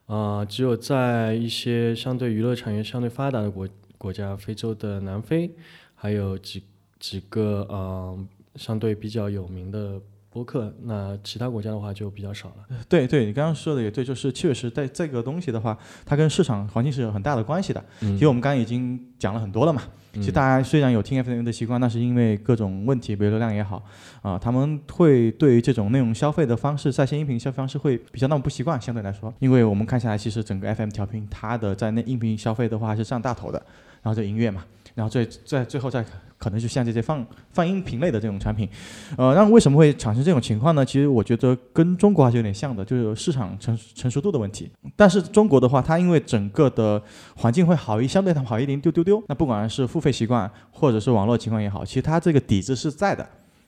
[0.07, 5.51] 啊、只有在一些相对娱乐产业相对发达的国国家，非洲的南非，
[5.97, 6.63] 还有几
[7.01, 8.17] 几个呃
[8.55, 10.01] 相对比较有名的
[10.33, 12.77] 播客，那其他国家的话就比较少了。
[12.89, 17.85] 对对，你刚刚说的也对，就是确实在这个东西的话，它跟市场环境是有很大的关系的。
[18.01, 19.83] 嗯其实我们刚刚已经讲了很多了嘛。
[20.15, 23.83] 其实大家虽然有听 FM 的习惯，那是因为各种问题，比如流量也好，
[24.21, 33.63] 啊、他们会对于这种内容消费的方式，在线音频消费方式会比较那么不习惯，相对来说，因为我们看下来，其实整个 FM 调频它的在那音频消费的话是占大头的，
[34.03, 34.63] 然后就音乐嘛，
[34.95, 36.05] 然后最在最后再
[36.39, 38.69] 可能就像这些放放音频类的这种产品，
[39.17, 40.85] 呃，那为什么会产生这种情况呢？
[40.85, 44.71] 其实我觉得跟中国还是有点像的，就是市场成成熟度的问题。
[44.97, 47.01] 但是中国的话，它因为整个的
[47.37, 49.23] 环境会好一，相对它好一点丢丢丢。
[49.29, 53.25] 那不管是付费习惯或者是网络情况也好，其实它这个底子是在的。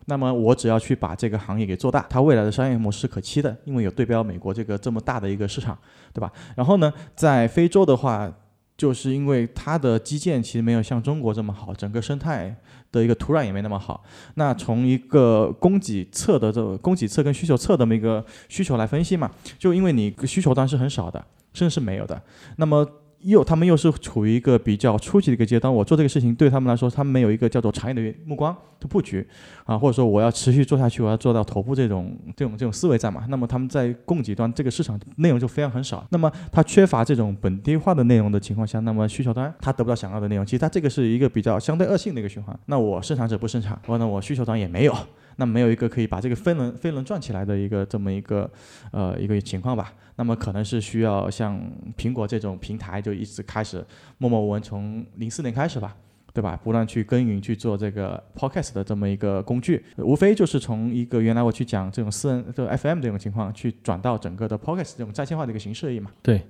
[0.07, 5.79] 那么我只要去把这个行业给做大，它未来的商业模式可期的，因为有对标美国这个这么大的一个市场，
[6.13, 6.31] 对吧？
[6.55, 8.31] 然后呢，在非洲的话，
[8.77, 12.55] 就是因为它的基建其实没有像中国这么好，整个生态
[12.91, 14.03] 的一个土壤也没那么好。
[14.35, 22.23] 那从一个供给侧的这个供给侧跟需求侧这么一个需求来分析嘛，就因为你需求端是很少的，甚至是没有的，
[22.57, 22.87] 那么。
[23.25, 29.27] 又他们又是处于一个比较初级的一个阶段，我做这个事情对他们来说，他们没有一个叫做长远的目光的布局
[29.65, 33.25] 啊，或者说我要持续做下去，我要做到头部这种这种这种思维在嘛。
[33.29, 42.55] 那么他们在供给端这个市场内容就非常很少，那么他缺乏这种本地化的内容的情况下，那么需求端他得不到想要的内容，其实它这个是一个比较相对恶性的一个循环。
[42.67, 44.95] 那我生产者不生产，我呢我需求端也没有，
[45.37, 48.51] 那没有一个可以把这个飞轮飞轮转起来的一个这么一个
[48.91, 49.93] 呃一个情况吧。
[50.17, 51.61] 那么可能是需要像
[51.97, 53.85] 苹果这种平台就一直开始
[54.19, 55.97] 默默无闻，从零四年开始吧。
[56.35, 56.59] 对吧？
[56.65, 66.11] 不断去耕耘去做这个 podcast 的这么一个工具，无非就是从一个原来我去讲这种私人这个 FM 这种情况，去转到整个的 podcast 这种在线化的一个形式而已嘛。
[66.23, 66.43] 对，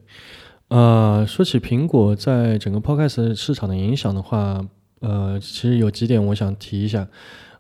[0.68, 4.66] 呃，说起苹果在整个 Podcast 市场的影响的话，
[5.01, 7.07] 呃，其实有几点我想提一下。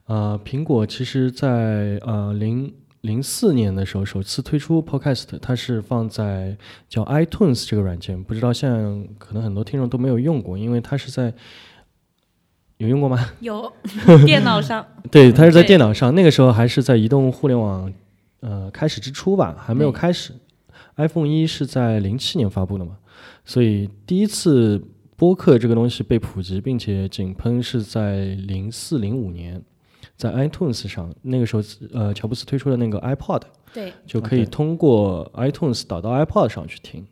[0.06, 6.56] 呃，苹果其实在呃零零四年的时候首次推出 Podcast，它是放在
[6.88, 8.78] 叫 iTunes 这个软件，不知道现在
[9.18, 11.32] 可能很多听众都没有用过，因为它是在
[12.78, 13.32] 有用过吗？
[13.40, 13.72] 有
[14.26, 17.92] 电脑上， 对，它是在电脑上，那个时候还是在移动互联网
[18.40, 20.32] 呃开始之初吧，还没有开始。
[20.96, 22.98] iPhone 一是在零七年发布的嘛，
[23.44, 24.80] 所以第一次
[25.16, 29.60] 播客这个东西被普及并且井喷是在零四零五年，
[30.24, 37.06] 在 iTunes 上，那个时候呃乔布斯推出的那个 iPod 对，就可以通过 iTunes 导到 iPod 上去听。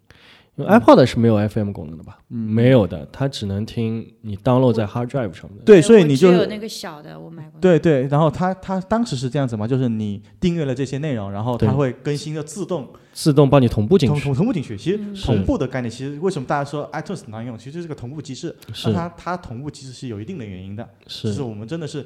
[0.55, 2.19] 因为 iPod 是没有 FM 功能的吧？
[2.29, 5.63] 嗯没有的，它只能听你 download 在 hard drive 上的。
[5.65, 7.59] 对，所以你就有那个小的，我买过。
[7.59, 14.21] 对对，然后它它当时是这样子嘛，就是你订阅了这些内容，然后它会更新的自动自动帮你同步进去。
[14.21, 14.77] 同同同步进去。
[14.77, 18.55] 其实嗯同步的概念，其实为什么大家说 iTunes 难用，其实就是个同步机制。
[18.75, 22.05] 是那它它同步其实是有一定的原因的，是，就是我们真的是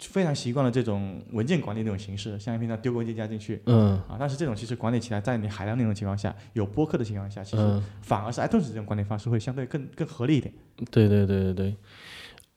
[0.00, 3.62] 非常习惯了这种文件管理那种形式，像平常丢个文件夹进去。
[3.66, 10.52] 嗯啊，但是这种其实管理起来，在你海量内容情况下，有播客的情况下，其实嗯，反而是 iTunes 这种管理方式会相对更更合理一点。
[10.90, 11.76] 对对对对对，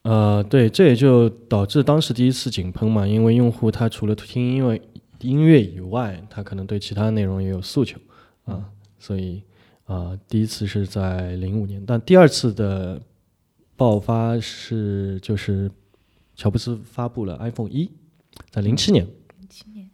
[0.02, 4.82] 呃，对，这也就导致当时第一次井喷嘛，因为用户他除了听音乐
[5.20, 8.00] 音乐以外，他可能对其他内容也有诉求
[8.46, 8.66] 啊，
[8.98, 9.44] 所以
[9.86, 13.00] 啊、第一次是在零五年，但第二次的
[13.76, 15.70] 爆发是就是
[16.36, 17.90] 乔布斯发布了 iPhone 一，
[18.50, 19.08] 在零七年。
[19.50, 19.90] 七年，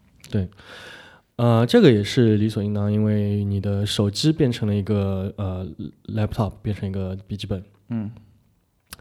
[1.38, 5.67] 呃，这个也是理所应当，因为你的手机变成了一个呃
[6.08, 8.12] laptop，变成一个笔记本，嗯，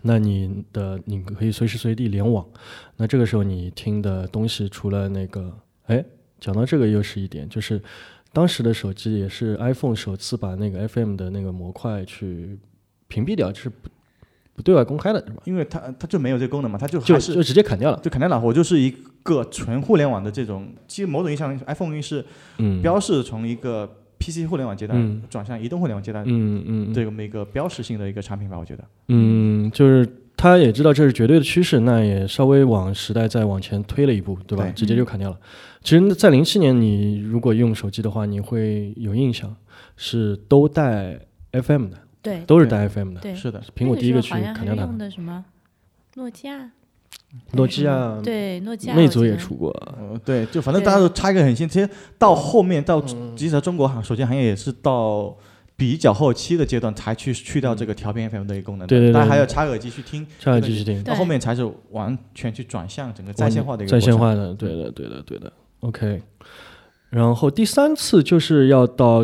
[0.03, 2.47] 那你的你可以随时随地联网，
[2.97, 6.05] 那这个时候你听的东西除了那个，哎，
[6.39, 7.83] 讲到这个又是一点，就是
[8.33, 12.59] 当时的手机也是 iPhone 首次把那个 FM 的那个模块去
[13.09, 13.89] 屏蔽掉，就是不
[14.57, 15.43] 不对外公开的，是吧？
[15.45, 18.93] 因为它它就没有这个功能嘛，它就就还是就直接砍掉了，就砍掉了，我就是一
[19.23, 22.25] 个纯互联网的这种，其实某种意义上，iPhone 一是
[22.59, 23.87] 嗯，标示从一个
[24.19, 28.83] PC 互联网阶段嗯转向移动互联网阶段嗯嗯，这么一个标识性的一个产品吧，我觉得。
[29.09, 34.65] 嗯，就是他也知道这是绝对的趋势，那也稍微往时代再往前推了一步，对吧？
[34.65, 35.39] 对直接就砍掉了。
[35.83, 39.55] 其实，在零七年，你如果用手机的话，你会有印象，
[39.97, 41.19] 是都带
[41.53, 43.37] FM 的，对都是带 FM 的。
[43.37, 45.45] 是的，苹果第一个去那时候好像还是砍掉它用的什么
[46.17, 46.71] 诺基亚，
[47.53, 51.69] 诺基亚、对诺基亚，魅族也出过，呃，对，就反正大家都差一个很新。
[51.69, 55.37] 其实到后面到，嗯即使在中国行手机行业也是到
[55.77, 58.87] 比较后期的阶段才去去掉这个调频 FM 的一个功能。
[58.89, 61.05] 对对对大家还要插耳机去听，插耳机去听。
[61.05, 65.53] 到后面才是完全去转向整个在线化的一个在线化的，对的，对的，对的。
[65.81, 66.23] OK，
[67.11, 69.23] 然后第三次就是要到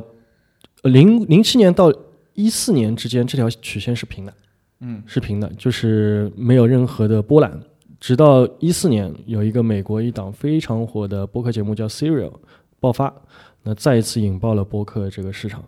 [0.83, 1.91] 呃零零七年到
[2.35, 4.35] 一四年之间，这条曲线是平的。
[4.81, 7.61] 嗯，是平的，就是没有任何的波澜。
[8.01, 12.33] 直到一四年，有一个美国一档非常火的播客节目叫 Serial
[12.81, 13.15] 爆发，
[13.63, 15.63] 那再一次引爆了播客这个市场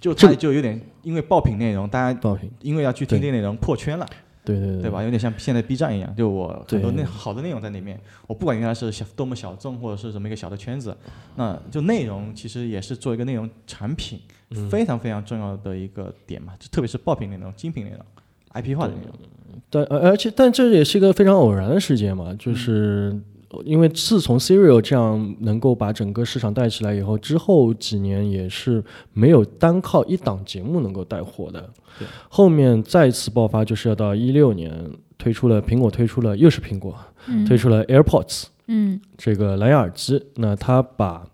[0.00, 2.50] 就这它就有点因为爆品内容，大家爆品。
[2.60, 4.04] 因为要去听对这内容破圈了，
[4.44, 4.90] 对对对对？
[4.90, 5.00] 吧？
[5.04, 10.96] 有点像现在 B 站一样，就我很多对内好的内容在里面，我不管原来是小多么小众或者是什么一个小的圈子，
[11.36, 18.00] 那就内容其实也是做一个内容产品嗯非常非常重要的一个点嘛，就特别是爆品内容、精品内容、
[18.52, 19.12] IP 化的内容。
[19.68, 23.18] 但而而且但这也是一个非常偶然的事件嘛，就是
[23.64, 28.82] 因为自从 Serial 这样能够把整个市场带起来以后，之后几年也是
[29.12, 31.68] 没有单靠一档节目能够带火的。
[32.28, 34.72] 后面再次爆发就是要到一六年
[35.18, 36.96] 推出了苹果推出了又是苹果
[37.26, 41.26] 嗯推出了 AirPods 嗯这个蓝牙耳机，那它把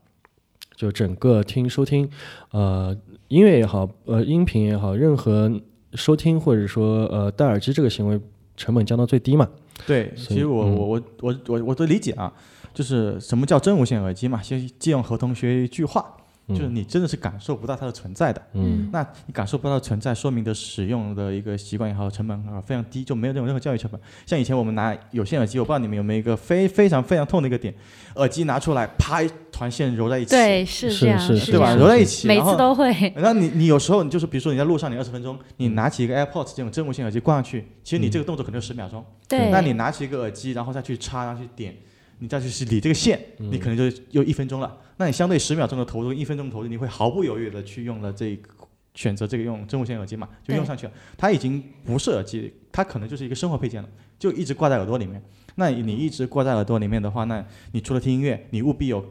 [0.79, 2.09] 就整个听收听
[2.53, 5.51] 呃音乐也好，呃音频也好，任何
[5.95, 8.21] 收听或者说呃戴耳机这个行为
[8.57, 9.49] 成本降到最低嘛。
[9.85, 12.33] 对，其实我嗯我我我我我的理解啊，
[12.73, 14.41] 就是什么叫真无线耳机嘛？
[14.41, 16.15] 先借用何同学一句话，
[16.49, 18.41] 就是嗯你真的是感受不到它的存在的。
[18.55, 24.01] 嗯那你感受不到它存在，说明的使用的一个习惯也好，成本啊非常低，就没有这种任何教育成本。
[24.27, 27.75] 像以前我们拿有线耳机，我不知道你们有没有一个非非常非常痛的一个点，
[28.17, 31.75] 耳机拿出来，啪一团线揉在一起，对，是是这样，是是对吧？
[31.75, 32.89] 揉在一起，每然后次都会。
[33.17, 39.05] 那你你有时候你就是比如说你在路上你二十分钟，你拿起一个 AirPods 这种真无线耳机挂上去，其实你这个动作可能就十秒钟。
[39.29, 41.77] 对，那你拿起一个耳机，然后再去插，然后去点，
[42.19, 44.77] 你再去理这个线，嗯你可能就又一分钟了。
[44.97, 48.49] 那你相对十秒钟的投入，一分钟的投入，你会毫不犹豫的去用了这个
[48.95, 50.93] 选择这个用真无线耳机嘛，就用上去了。
[51.17, 53.89] 它已经不是耳机，它可能就是一个生活配件了，
[54.19, 55.23] 就一直挂在耳朵里面。
[55.55, 59.05] 那你一直挂在耳朵里面的话，那你除了听音乐，你务必有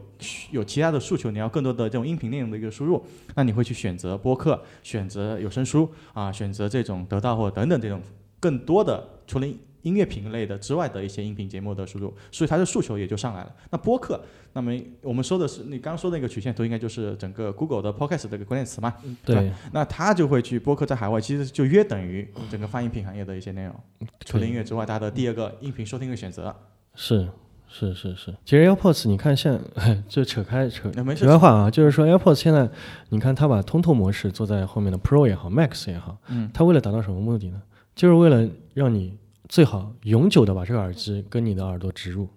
[0.50, 3.04] 有其他的诉求，你要更多的这种音频内容的一个输入，
[3.34, 8.00] 那你会去选择播客，选择有声书啊，选择这种得到或等等这种
[8.40, 9.46] 更多的除了
[9.82, 13.54] 音乐品类的之外的一些音频节目的输入，所以它的诉求也就上来了。
[13.70, 14.20] 那播客，
[14.52, 14.72] 那么
[15.02, 18.94] 我们说的是你刚刚说的那个曲线图，应该就是整个 Google 的 Podcast 这个关键词嘛？
[19.24, 23.74] 对对那它就会去播客在海外，其实就约等于整个泛音频行业的一些内容，
[24.24, 26.54] 除了音乐之外，它的第二个音频收听的选择。
[26.94, 27.28] 是
[27.68, 28.34] 是是是。
[28.44, 32.68] 其实 AirPods 你看现在 就扯开扯那没事题外话啊，就是说 AirPods 现在
[33.10, 37.62] 你看它把通透模式做在后面的 Pro 也好，Max 也好，嗯，它为了达到什么目的呢？
[37.94, 39.18] 就是为了让你
[39.48, 42.28] 最好永久的把这个耳机跟你的耳朵植入，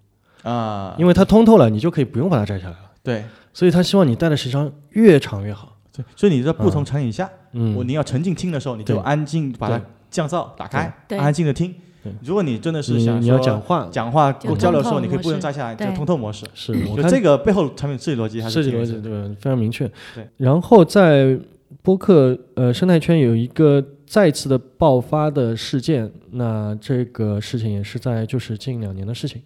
[0.42, 2.90] 啊，因为它通透了，你就可以不用把它摘下来了。
[3.02, 3.24] 对。
[3.54, 5.76] 所以他希望你戴的时长越长越好。
[5.94, 9.78] 对，所以你在不同场景下，嗯，我你要沉浸听的时候，你就安静把它
[10.10, 11.18] 降噪打开，对。
[11.18, 11.74] 安静的听。
[12.02, 12.10] 对。
[12.24, 16.46] 如果你真的是想你要讲话，讲话就交流的时候，你可以不用摘下来，就对通透模式。
[16.54, 19.86] 是就这个背后产品设计逻辑还是设计逻辑对非常明确。
[20.14, 21.38] 对，然后在
[21.82, 29.40] 播客呃生态圈有一个再次的爆发的事件，那这个事情也是在就是近两年的事情。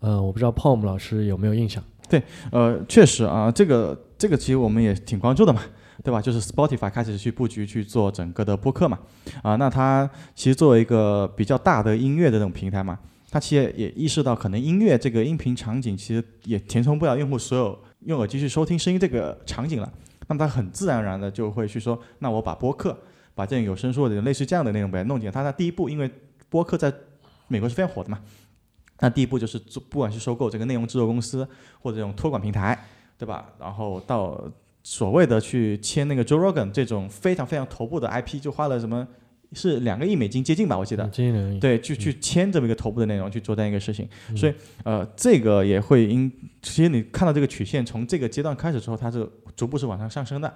[0.00, 1.80] 呃，我不知道 Palm 老师有没有印象？
[2.08, 5.62] 对呃，确实啊，这个这个其实我们也挺关注的嘛，
[6.02, 6.20] 对吧？
[6.20, 8.98] 就是 Spotify 开始去布局去做整个的播客嘛，
[9.40, 12.98] 啊，那它其实作为一个比较大的音乐的这种平台嘛，
[13.30, 19.88] 它其实也意识到可能音乐这个音频场景其实也填充不了用户所有用耳机去收听声音这个场景了，
[20.26, 22.98] 那么它很自然而然的就会去说，那我把播客
[23.34, 25.32] 把这种有声书的类似这样的内容把它弄进来。
[25.32, 26.10] 它的第一步，因为
[26.48, 26.92] 播客在
[27.48, 28.20] 美国是非常火的嘛，
[29.00, 31.46] 那第一步就是做，不管是收购这个内容制作公司
[31.80, 32.78] 或者这种托管平台，
[33.18, 33.52] 对吧？
[33.58, 34.42] 然后到
[34.82, 39.06] 所谓的去签那个 Joe Rogan 这种非常非常头部的 IP，就花了什么
[39.52, 41.06] 是两个亿美金接近吧，我记得。
[41.08, 46.30] 经纪人对，去去签这么一个头部的内容去做这样一个事情，嗯所以呃，这个也会因，
[46.62, 50.52] 其实你看到这个曲线从这个阶段开始之后，它是逐步是往上上升的，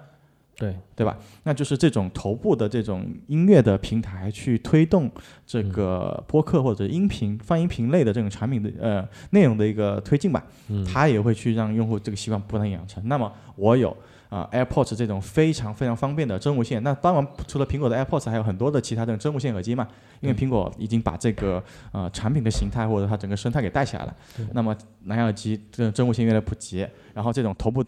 [0.57, 1.15] 对对吧？
[1.43, 5.09] 那就是这种头部的这种音乐的平台去推动
[5.45, 13.07] 这嗯个播客或者音频泛音频类的这种产品的呃内容的一个推进吧，嗯它也会去让用户这个习惯不断养成。
[13.07, 13.95] 那么我有
[14.29, 19.87] 啊、AirPods 这种非常非常方便的真无线，那当然除了苹果的 AirPods，还有很多的其他的真无线耳机嘛，
[20.19, 24.13] 因为苹果已经把这个呃产品的形态或者它整个生态给带起来了。
[24.51, 27.81] 那么蓝牙耳机这种真无线越来越普及，然后这种头部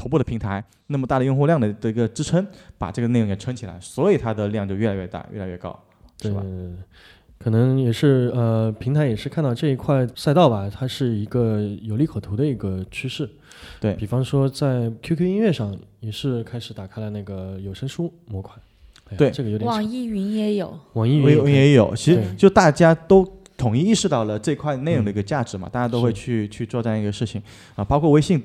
[0.00, 2.46] 头部的平台那么大的用户量的的一个支撑，
[2.78, 5.78] 把这个内容给撑起来，所以它的量就越来越大，越来越高，
[6.22, 6.42] 是吧？
[7.38, 13.28] 可能也是呃，平台也是看到这一块赛道吧，它是一个有利可图的一个趋势。
[13.78, 13.94] 对。
[13.94, 18.54] 比方说，在 QQ 音乐上也是开始打开了那个有声书模块。
[19.10, 19.30] 哎对。
[19.30, 23.26] 这个有点网易云也有，网易云也有，其实就大家都
[23.56, 27.42] 统一意识到了这块内容的一个价值嘛，大家都会去去做这样一个事情。
[27.74, 28.42] 啊，包括微信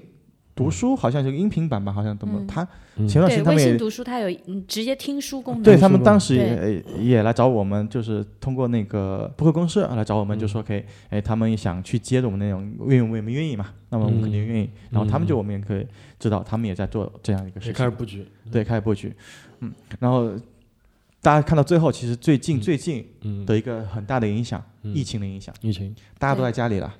[0.55, 2.47] 读书好像是个音频版吧，好像怎么嗯。
[2.47, 2.65] 他
[3.07, 5.63] 前段时间他们也微信读书它有嗯直接听书功能。
[5.63, 14.69] 对他们当时也也来找我们，就是通过那个播客公司来找我们，嗯就说可以，哎，他们也想去接着我们那种，愿意我们愿意嘛，那么我们肯定嗯愿意。
[14.91, 15.85] 然后他们就嗯我们也可以
[16.17, 17.73] 知道，他们也在做这样一个事情。
[17.73, 19.13] 开始情，布局，对，开始布局，
[19.59, 20.31] 嗯，然后
[21.21, 22.61] 大家看到最后，其实最近嗯。
[22.61, 24.95] 最近嗯，的一个很大的影响，嗯。
[24.95, 26.95] 疫情的影响，疫情，大家都在家里了，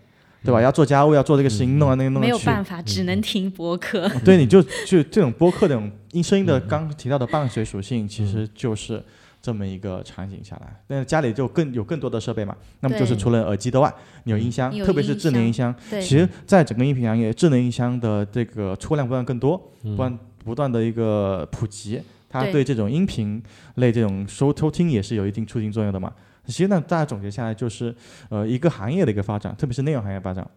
[0.46, 0.62] 对吧？
[0.62, 4.08] 要做家务，要做这个事情，嗯弄啊那个弄没有办法，只能听播客。
[4.24, 9.04] 对，你就就这种播客这种音声音的嗯刚提到的伴随属性，其实就是
[9.42, 10.80] 这么一个场景下来。
[10.88, 13.94] 那家里就更有更多的设备嘛，那么就是除了耳机的外，
[14.24, 15.74] 你有音箱特别是智能音箱。
[15.90, 23.42] 对，其实，在整个音频行业，智能音箱的这个出货量不断更多，嗯不断不断的一个普及，它对对这种音频
[23.76, 26.12] 类这种收收听也是有一定促进作用的嘛。
[26.48, 27.96] 其实呢，大家总结下来就是，
[28.30, 30.48] 呃，一个行业的一个发展，特别是内容行业发展，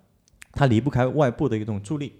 [0.52, 2.12] 它离不开外部的一种助力，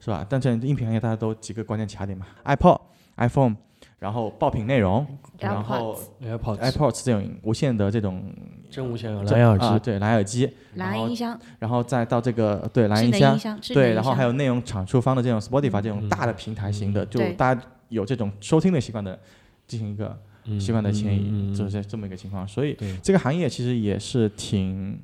[0.00, 0.26] 是吧？
[0.28, 2.80] 但这音频行业大家都几个关键卡点嘛，iPod、
[3.16, 3.56] iPhone，
[3.98, 5.06] 然后爆品内容，
[5.38, 8.32] 然后 AirPods、AirPods 这种无线的这种
[8.70, 16.08] 真无线这蓝牙耳机，啊对蓝牙耳机，蓝牙音箱、然后再到这个对蓝牙音箱对，然后还有内容产出方的这种 Spotify 这种嗯。
[16.08, 19.18] 大的平台型的，就大家有这种收听的习惯的，
[19.66, 22.46] 进行一个嗯习惯的迁移，嗯就是这么一个情况。
[22.46, 24.98] 所以，这个行业其实也是挺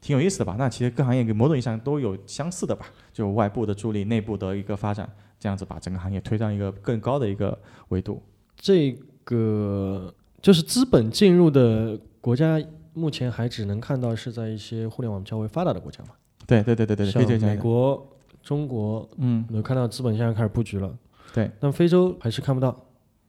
[0.00, 0.56] 挺有意思的吧？
[0.58, 5.08] 那其实各行业跟某种意义上都有相似的吧，就外部的助力，内部的一个发展，
[5.38, 7.58] 这样子把整个行业推上一个更高的一个
[7.88, 8.22] 维度。
[8.56, 8.92] 这
[9.24, 12.60] 个就是资本进入的国家，
[12.94, 16.10] 目前还只能看到是在一些互联网较为发达的国家嘛，
[16.46, 17.56] 对对对对对，可以这像美。
[17.56, 18.04] 国、
[18.42, 20.96] 中国，嗯，能看到资本现在开始布局了，
[21.34, 22.76] 对，但非洲还是看不到，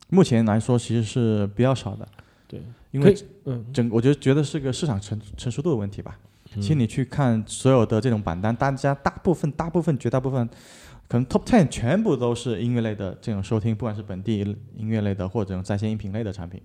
[0.09, 2.07] 目前来说其实是比较少的。
[2.47, 6.17] 对，因为嗯，整我觉得觉得是个市场成成熟度的问题吧。
[6.55, 10.49] 其实嗯你去看所有的这种榜单，大家大部分、大部分、绝大部分，
[11.07, 14.39] 可能 top ten 全部都是音乐类的这种收听，不管是本地
[14.75, 16.59] 音乐类的或者在线音频类的产品，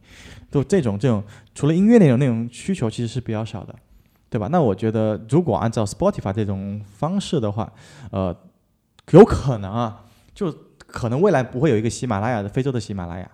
[0.50, 1.22] 都这种这种
[1.54, 3.74] 除了音乐那种那种需求其实是比较少的，
[4.30, 4.48] 对吧？
[4.50, 7.70] 那我觉得如果按照 Spotify 这种方式的话，
[8.10, 8.34] 呃，
[9.10, 10.02] 有可能啊，
[10.34, 10.50] 就
[10.94, 13.28] 可能未来不会有一个喜马拉雅的非洲的喜马拉雅，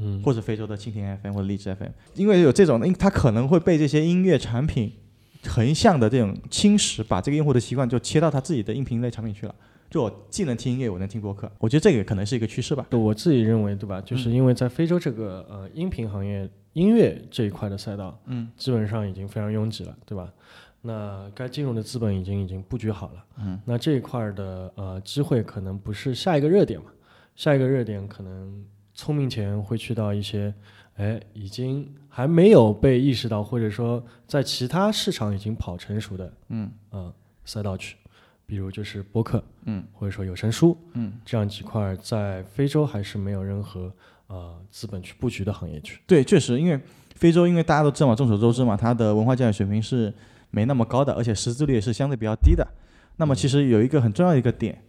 [0.00, 4.92] 嗯，或者非洲的蜻蜓 FM 或者荔枝 FM，因为有这种，因它可能会被这些音乐产品
[5.46, 9.54] 横向的这种侵蚀，把这个用户的习惯就切到他自己的音频类产品去了。
[9.88, 12.84] 就我既能听音乐，我能听播客，我觉得这个可能是一个趋势吧。
[12.90, 14.00] 我自己认为，对吧？
[14.00, 20.28] 就是因为在非洲这个呃音频行业、音乐这一块的赛道，嗯，基本上已经非常拥挤了，对吧？
[20.86, 26.86] 那该进入的资本已经已经布局好了，嗯，那这一块儿的呃机会可能不是下一个热点嘛，
[27.34, 28.64] 下一个热点可能
[28.94, 30.54] 聪明钱会去到一些，
[30.96, 37.12] 哎，已经还没有被意识到，或者说在其他市场已经跑成熟的，嗯呃
[37.44, 37.96] 赛道去，
[38.46, 43.92] 比如就是播客，嗯，或者说有声书，嗯，这样几块儿在非洲还是没有任何
[44.28, 46.00] 呃资本去布局的行业去。
[46.06, 46.80] 对，确实，因为
[47.16, 50.12] 非洲，因为大家都知道嘛，众所周知嘛，它的文化教育水平是
[50.50, 52.66] 没那么高的，而且识字率也是相对比较低的。
[53.16, 54.82] 那么其实有一个很重要的一个点，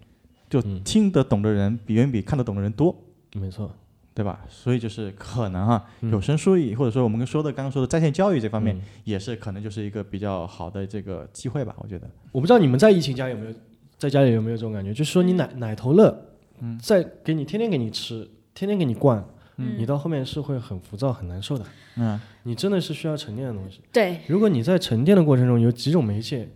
[0.62, 2.96] 就嗯听得懂的人比远比看得懂的人多。
[3.34, 3.70] 没错，
[4.14, 4.40] 对吧？
[4.48, 12.10] 所以就是可能哈、嗯有声书或者说我们说的刚刚说的在线教育这方面，嗯也是可能就是一个比较好的这个机会吧，我觉得。
[12.32, 13.54] 我不知道你们在疫情家有没有，
[13.98, 16.18] 在家里有没有这种感觉，就是说你奶奶头乐，
[16.62, 19.22] 嗯在给你天天给你吃，天天给你灌，
[19.58, 21.66] 嗯你到后面是会很浮躁、很难受的。
[21.98, 23.82] 嗯，你真的是需要沉淀的东西。
[23.92, 26.48] 对，如果你在沉淀的过程中有几种媒介，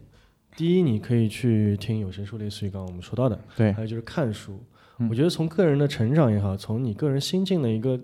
[0.60, 4.60] 第一，你可以去听有声书，类似于刚刚我们说到的，对还有就是看书。
[4.98, 7.98] 嗯我觉得从个人的成长也好，从你个人心境的一个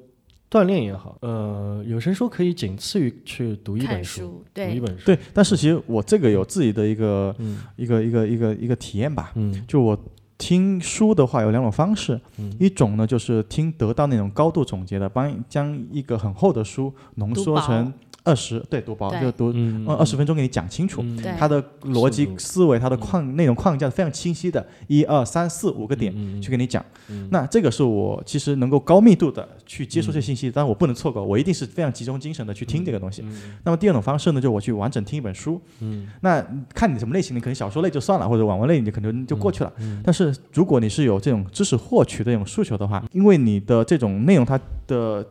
[0.50, 5.06] 锻炼也好，呃，有声书可以仅次于去读一本看书，对，读一，本书。
[5.06, 5.20] 对。
[5.34, 9.34] 但是其实我这个有自己的一个嗯一个一个一个一个体验吧。
[9.36, 10.00] 嗯就我
[10.38, 17.94] 听书的话有两种方式，嗯一种呢就是听得到那种高度总结的，帮将一个很厚的书浓缩成
[18.26, 21.06] 二十，对，读薄就读嗯二十分钟给你讲清楚。
[21.38, 26.12] 它的逻辑思维、它的嗯框内容框架是非常清晰的，一二三四五个点
[26.42, 26.84] 去给你讲。
[27.08, 33.22] 嗯那这个是我其实能够高密度的去接触这信息，但我不能错过，我一定是非常集中精神的去听这个东西。
[33.24, 35.62] 嗯那么第二种方式呢，就我去完整听一本书。
[35.82, 39.72] 嗯那看你什么类型的，可能小说类就算了，或者网文类你可能就过去了。
[39.78, 45.24] 嗯但是如果你是有这种知识获取的这种诉求的话，因为你的这种内容它的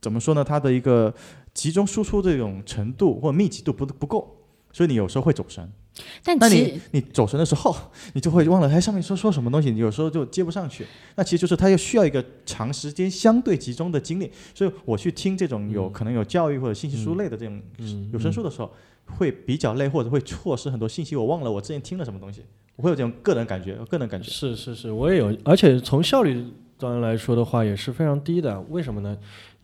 [0.00, 0.42] 怎么说呢？
[0.42, 1.12] 它的一个
[1.58, 4.32] 集中输出这种程度或密集度不不够，
[4.72, 5.68] 所以你有时候会走神。
[6.24, 7.74] 那你但其实你走神的时候，
[8.12, 10.86] 你就会忘了哎上面说说什么东西，你有时候就接不上去。
[11.16, 14.30] 那其实就是它又需要一个长时间相对集中的精力。
[14.54, 18.72] 所以我去听这种有嗯可能有教育或者信息书类的这种嗯有声书的时候，
[19.06, 21.16] 会比较累，或者会错失很多信息。
[21.16, 22.44] 我忘了我之前听了什么东西。
[22.76, 24.30] 我会有这种个人感觉，个人感觉。
[24.30, 26.46] 是是是，我也有，而且从效率
[26.78, 28.60] 端来说的话，也是非常低的。
[28.68, 29.18] 为什么呢？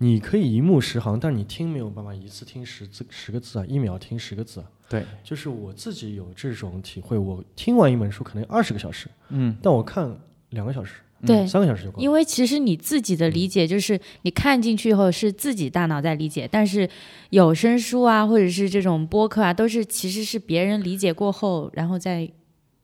[0.05, 4.71] 你可以一目十行，但你听没有办法一次听十字十个字啊，一秒听十个字啊。
[4.87, 10.15] 对，就是我自己有这种体会，我听完一本书可能二十个小时，嗯，但我看
[10.51, 12.03] 两个小时、对，三个小时就够了。
[12.03, 16.87] 因为其实你自己的理解就是你看进去以后是自己大脑在理解，但是
[17.31, 22.31] 有声书啊，或者是这种播客啊，都是其实是别人理解过后，然后再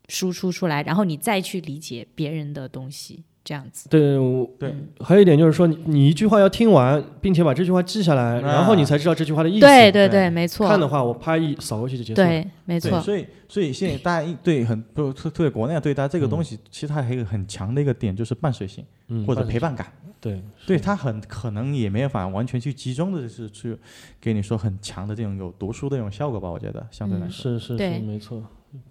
[0.08, 3.88] 输出出来，然后你再去理解别人的东西，这样子。
[3.88, 9.60] 对，我对，还有一点就是说，你你一句话要听完，并且把这句话记下来，然后你才知道这句话的意思。
[9.62, 10.68] 对对对对，没错。
[10.68, 12.28] 看的话，我啪一扫过去就结束了。
[12.28, 13.00] 对，没错。
[13.00, 19.88] 所以所以现在大家一对很不特特别国内对待这个东西，其实它还有很强的一个点，就是伴随性嗯或者陪伴感。
[20.20, 23.76] 对，对它很可能也没有法完全去集中的是去
[24.20, 27.32] 给你说很强的这种有读书的这种效果吧，我觉得相对来说。
[27.32, 28.40] 是是是，对没错。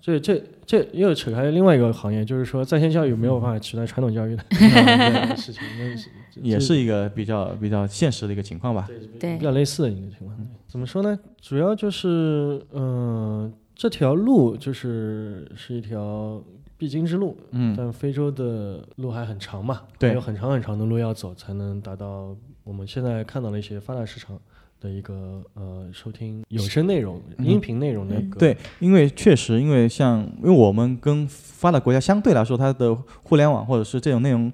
[0.01, 8.89] 这这这又扯开另外一个行业，就是说在线教育没有办法取代传统教育的这个事情，那 也是一个比较比较现实的一个情况吧。
[9.19, 10.37] 对比较类似的一个情况。
[10.67, 11.17] 怎么说呢？
[11.41, 16.41] 主要就是，嗯、这条路就是是一条
[16.77, 24.39] 必经之路，嗯但非洲的路还很长嘛，对还有很长很长的路要走，才能达到我们现在看到的一些发达市场
[24.79, 27.45] 的一个呃收听有声内容、嗯。
[27.45, 34.51] 音频内容的一个对，因为确实，因为像因为我们跟发达国家相对来说，它的互联网或者是这种内容，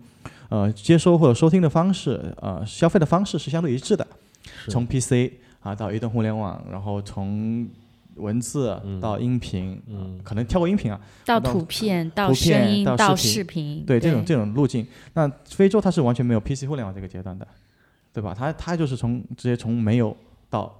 [0.49, 4.05] 呃，接收或者收听的方式，呃，消费的方式是相对一致的。
[4.67, 7.67] 从 PC 啊到移动互联网，然后从
[8.15, 8.99] 文字嗯。
[9.01, 10.19] 到音频，嗯。
[10.23, 14.85] 可能跳过音频啊，到到图片，到图声音，片到视频，对这种这种路径。
[15.13, 17.47] 那非洲它是完全没有 PC 互联网这个阶段的，
[18.15, 18.33] 对吧？
[18.33, 20.15] 它它就是从直接从没有
[20.49, 20.73] 到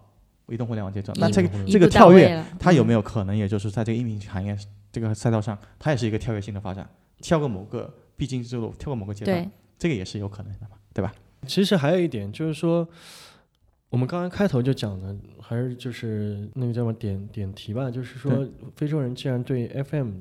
[0.47, 1.13] 移动互联网阶段。
[1.19, 4.57] 那这个这个跳跃它有嗯没有可能，也就是在这个音频行业
[4.89, 11.13] 这个赛道上，它也是一个跳跃性的发展，跳过某个必经之路，跳过某个阶段，这个也是有可能的嘛，对吧？
[11.45, 12.87] 其实还有一点就是说，
[13.89, 20.13] 我们刚刚开头就讲的，还是就是那个叫什么点点题吧，就是说非洲人既然对 FM，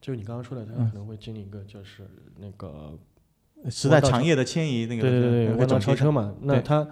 [0.00, 2.06] 就你刚刚说的，他嗯可能会经历一个就是
[2.38, 2.96] 那个
[3.70, 6.34] 时代长夜的迁移，那个对对对弯道超车嘛。
[6.42, 6.88] 那对他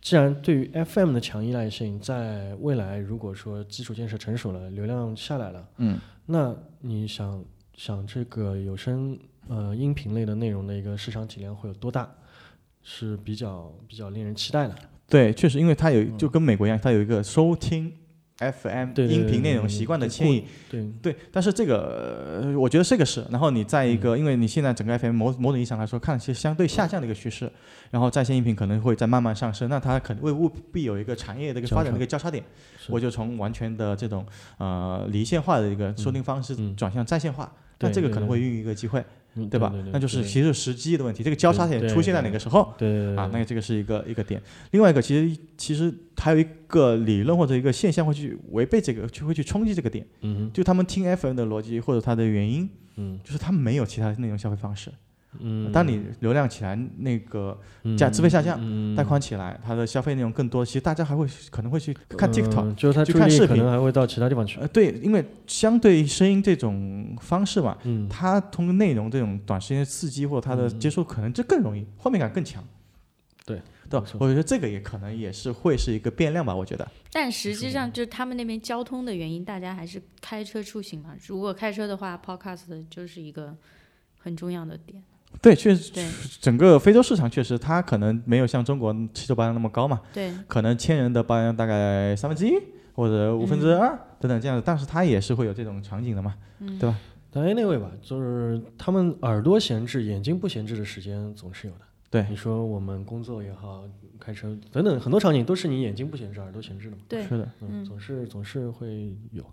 [0.00, 7.42] 既然对于 FM 的强依赖性，在未来如果说基础建设成熟了，流量下来了，嗯，那你想
[7.74, 9.18] 想这个有声
[9.48, 12.06] 呃音频类的内容的一个市场体量会有多大，
[12.82, 14.74] 是比较比较令人期待的。
[15.08, 17.90] 对，确实，因为它有就跟美国一样，它有一个收听
[18.38, 20.44] FM 音频内容习惯的对迁移。
[20.68, 24.00] 对，对，但是这个、呃我觉得这个是，然后你在一嗯。
[24.00, 27.50] 个，因为你现在整个 FM 某某种意义上来说，看是相对下降的一个趋势，
[27.90, 32.42] 然后在线音频可能会在慢慢上升，那它肯定会务必有一个产业的一个发展的一个交叉点，
[32.88, 34.26] 我就从完全的这种
[34.58, 36.74] 呃离线化的一个收听方式嗯。
[36.74, 39.04] 转向在线化，那这个可能会孕育一个机会，
[39.36, 39.68] 嗯对吧？
[39.70, 42.72] 对那就是其实时机的问题，这个交叉点出现在哪个时候？
[42.78, 44.40] 对对对啊，那个这个是一个一个点。
[44.70, 50.06] 另外一个，其实其实还有一个理论或者一个现象会去违背这个，就会去冲击这个点。
[50.22, 54.90] 嗯哼就他们听 FM 的逻辑或者它的原因，嗯就是他们没有其他内容消费方式。
[55.40, 62.64] 嗯，当你流量起来，那个嗯价资费下降，嗯带宽起来，它的消费内容更多，其实大家还会可能会去看 TikTok。
[62.64, 64.58] 嗯就是他去看视频能还会到其他地方去。
[64.60, 72.64] 呃，对，因为相对声音这种方式嘛，嗯，它通过内容这种短时间的刺激或者它的接受，可能就更容易，画面感更强。
[73.46, 73.60] 对，
[74.18, 76.88] 我觉得这个也可能也是会是一个变量吧，我觉得。
[77.12, 81.14] 但实际上就是他们那边交通的原因，大家还是开车出行嘛。
[81.26, 83.54] 如果开车的话，Podcast 就是一个
[84.18, 85.02] 很重要的点。
[85.42, 85.92] 对，确实，
[86.40, 92.52] 整个非洲市场确实它可能没有像中国汽车保养那么高嘛，对，可能千人的保养大概三分之一
[92.94, 96.98] 或者五分之二等等这样子，但是它也是会有这种场景的嘛，嗯，对吧？
[97.30, 101.80] 但 anyway 吧，就是他们耳朵闲置、眼睛不闲置的时间总是有的。
[102.08, 103.82] 对你说我们工作也好，
[104.20, 107.02] 开车等等很多场景都是你眼睛不闲置、耳朵闲置的嘛。
[107.08, 109.44] 对，是的，嗯，嗯总是总是会有。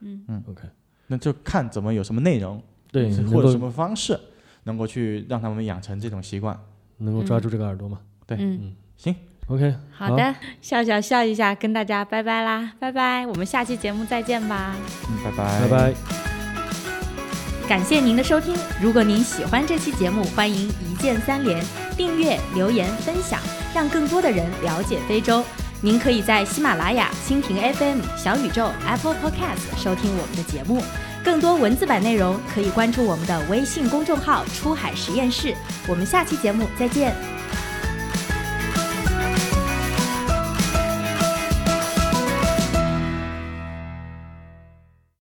[0.00, 0.62] 嗯嗯 OK，
[1.08, 2.62] 那就看怎么有什么内容，
[2.92, 4.16] 对，或者什么方式，
[4.68, 6.54] 能够去让他们养成这种习惯。
[6.98, 8.00] 能够抓住这个耳朵嘛。
[8.28, 9.14] 嗯，行
[9.46, 14.74] OK，好的，笑笑笑一下，跟大家拜拜啦，拜拜，我们下期节目再见吧。
[15.08, 15.94] 嗯，拜拜，拜拜。
[17.68, 18.54] 感谢您的收听。
[18.82, 21.64] 如果您喜欢这期节目，欢迎一键三连、
[21.96, 23.40] 订阅、留言、分享，
[23.72, 25.44] 让更多的人了解非洲。
[25.80, 30.82] 您可以在喜马拉雅、蜻蜓 FM、小宇宙、Apple Podcast 收听我们的节目。
[31.28, 35.54] 更多文字版内容可以关注我们的微信公众号“出海实验室”。
[35.86, 37.14] 我们下期节目再见。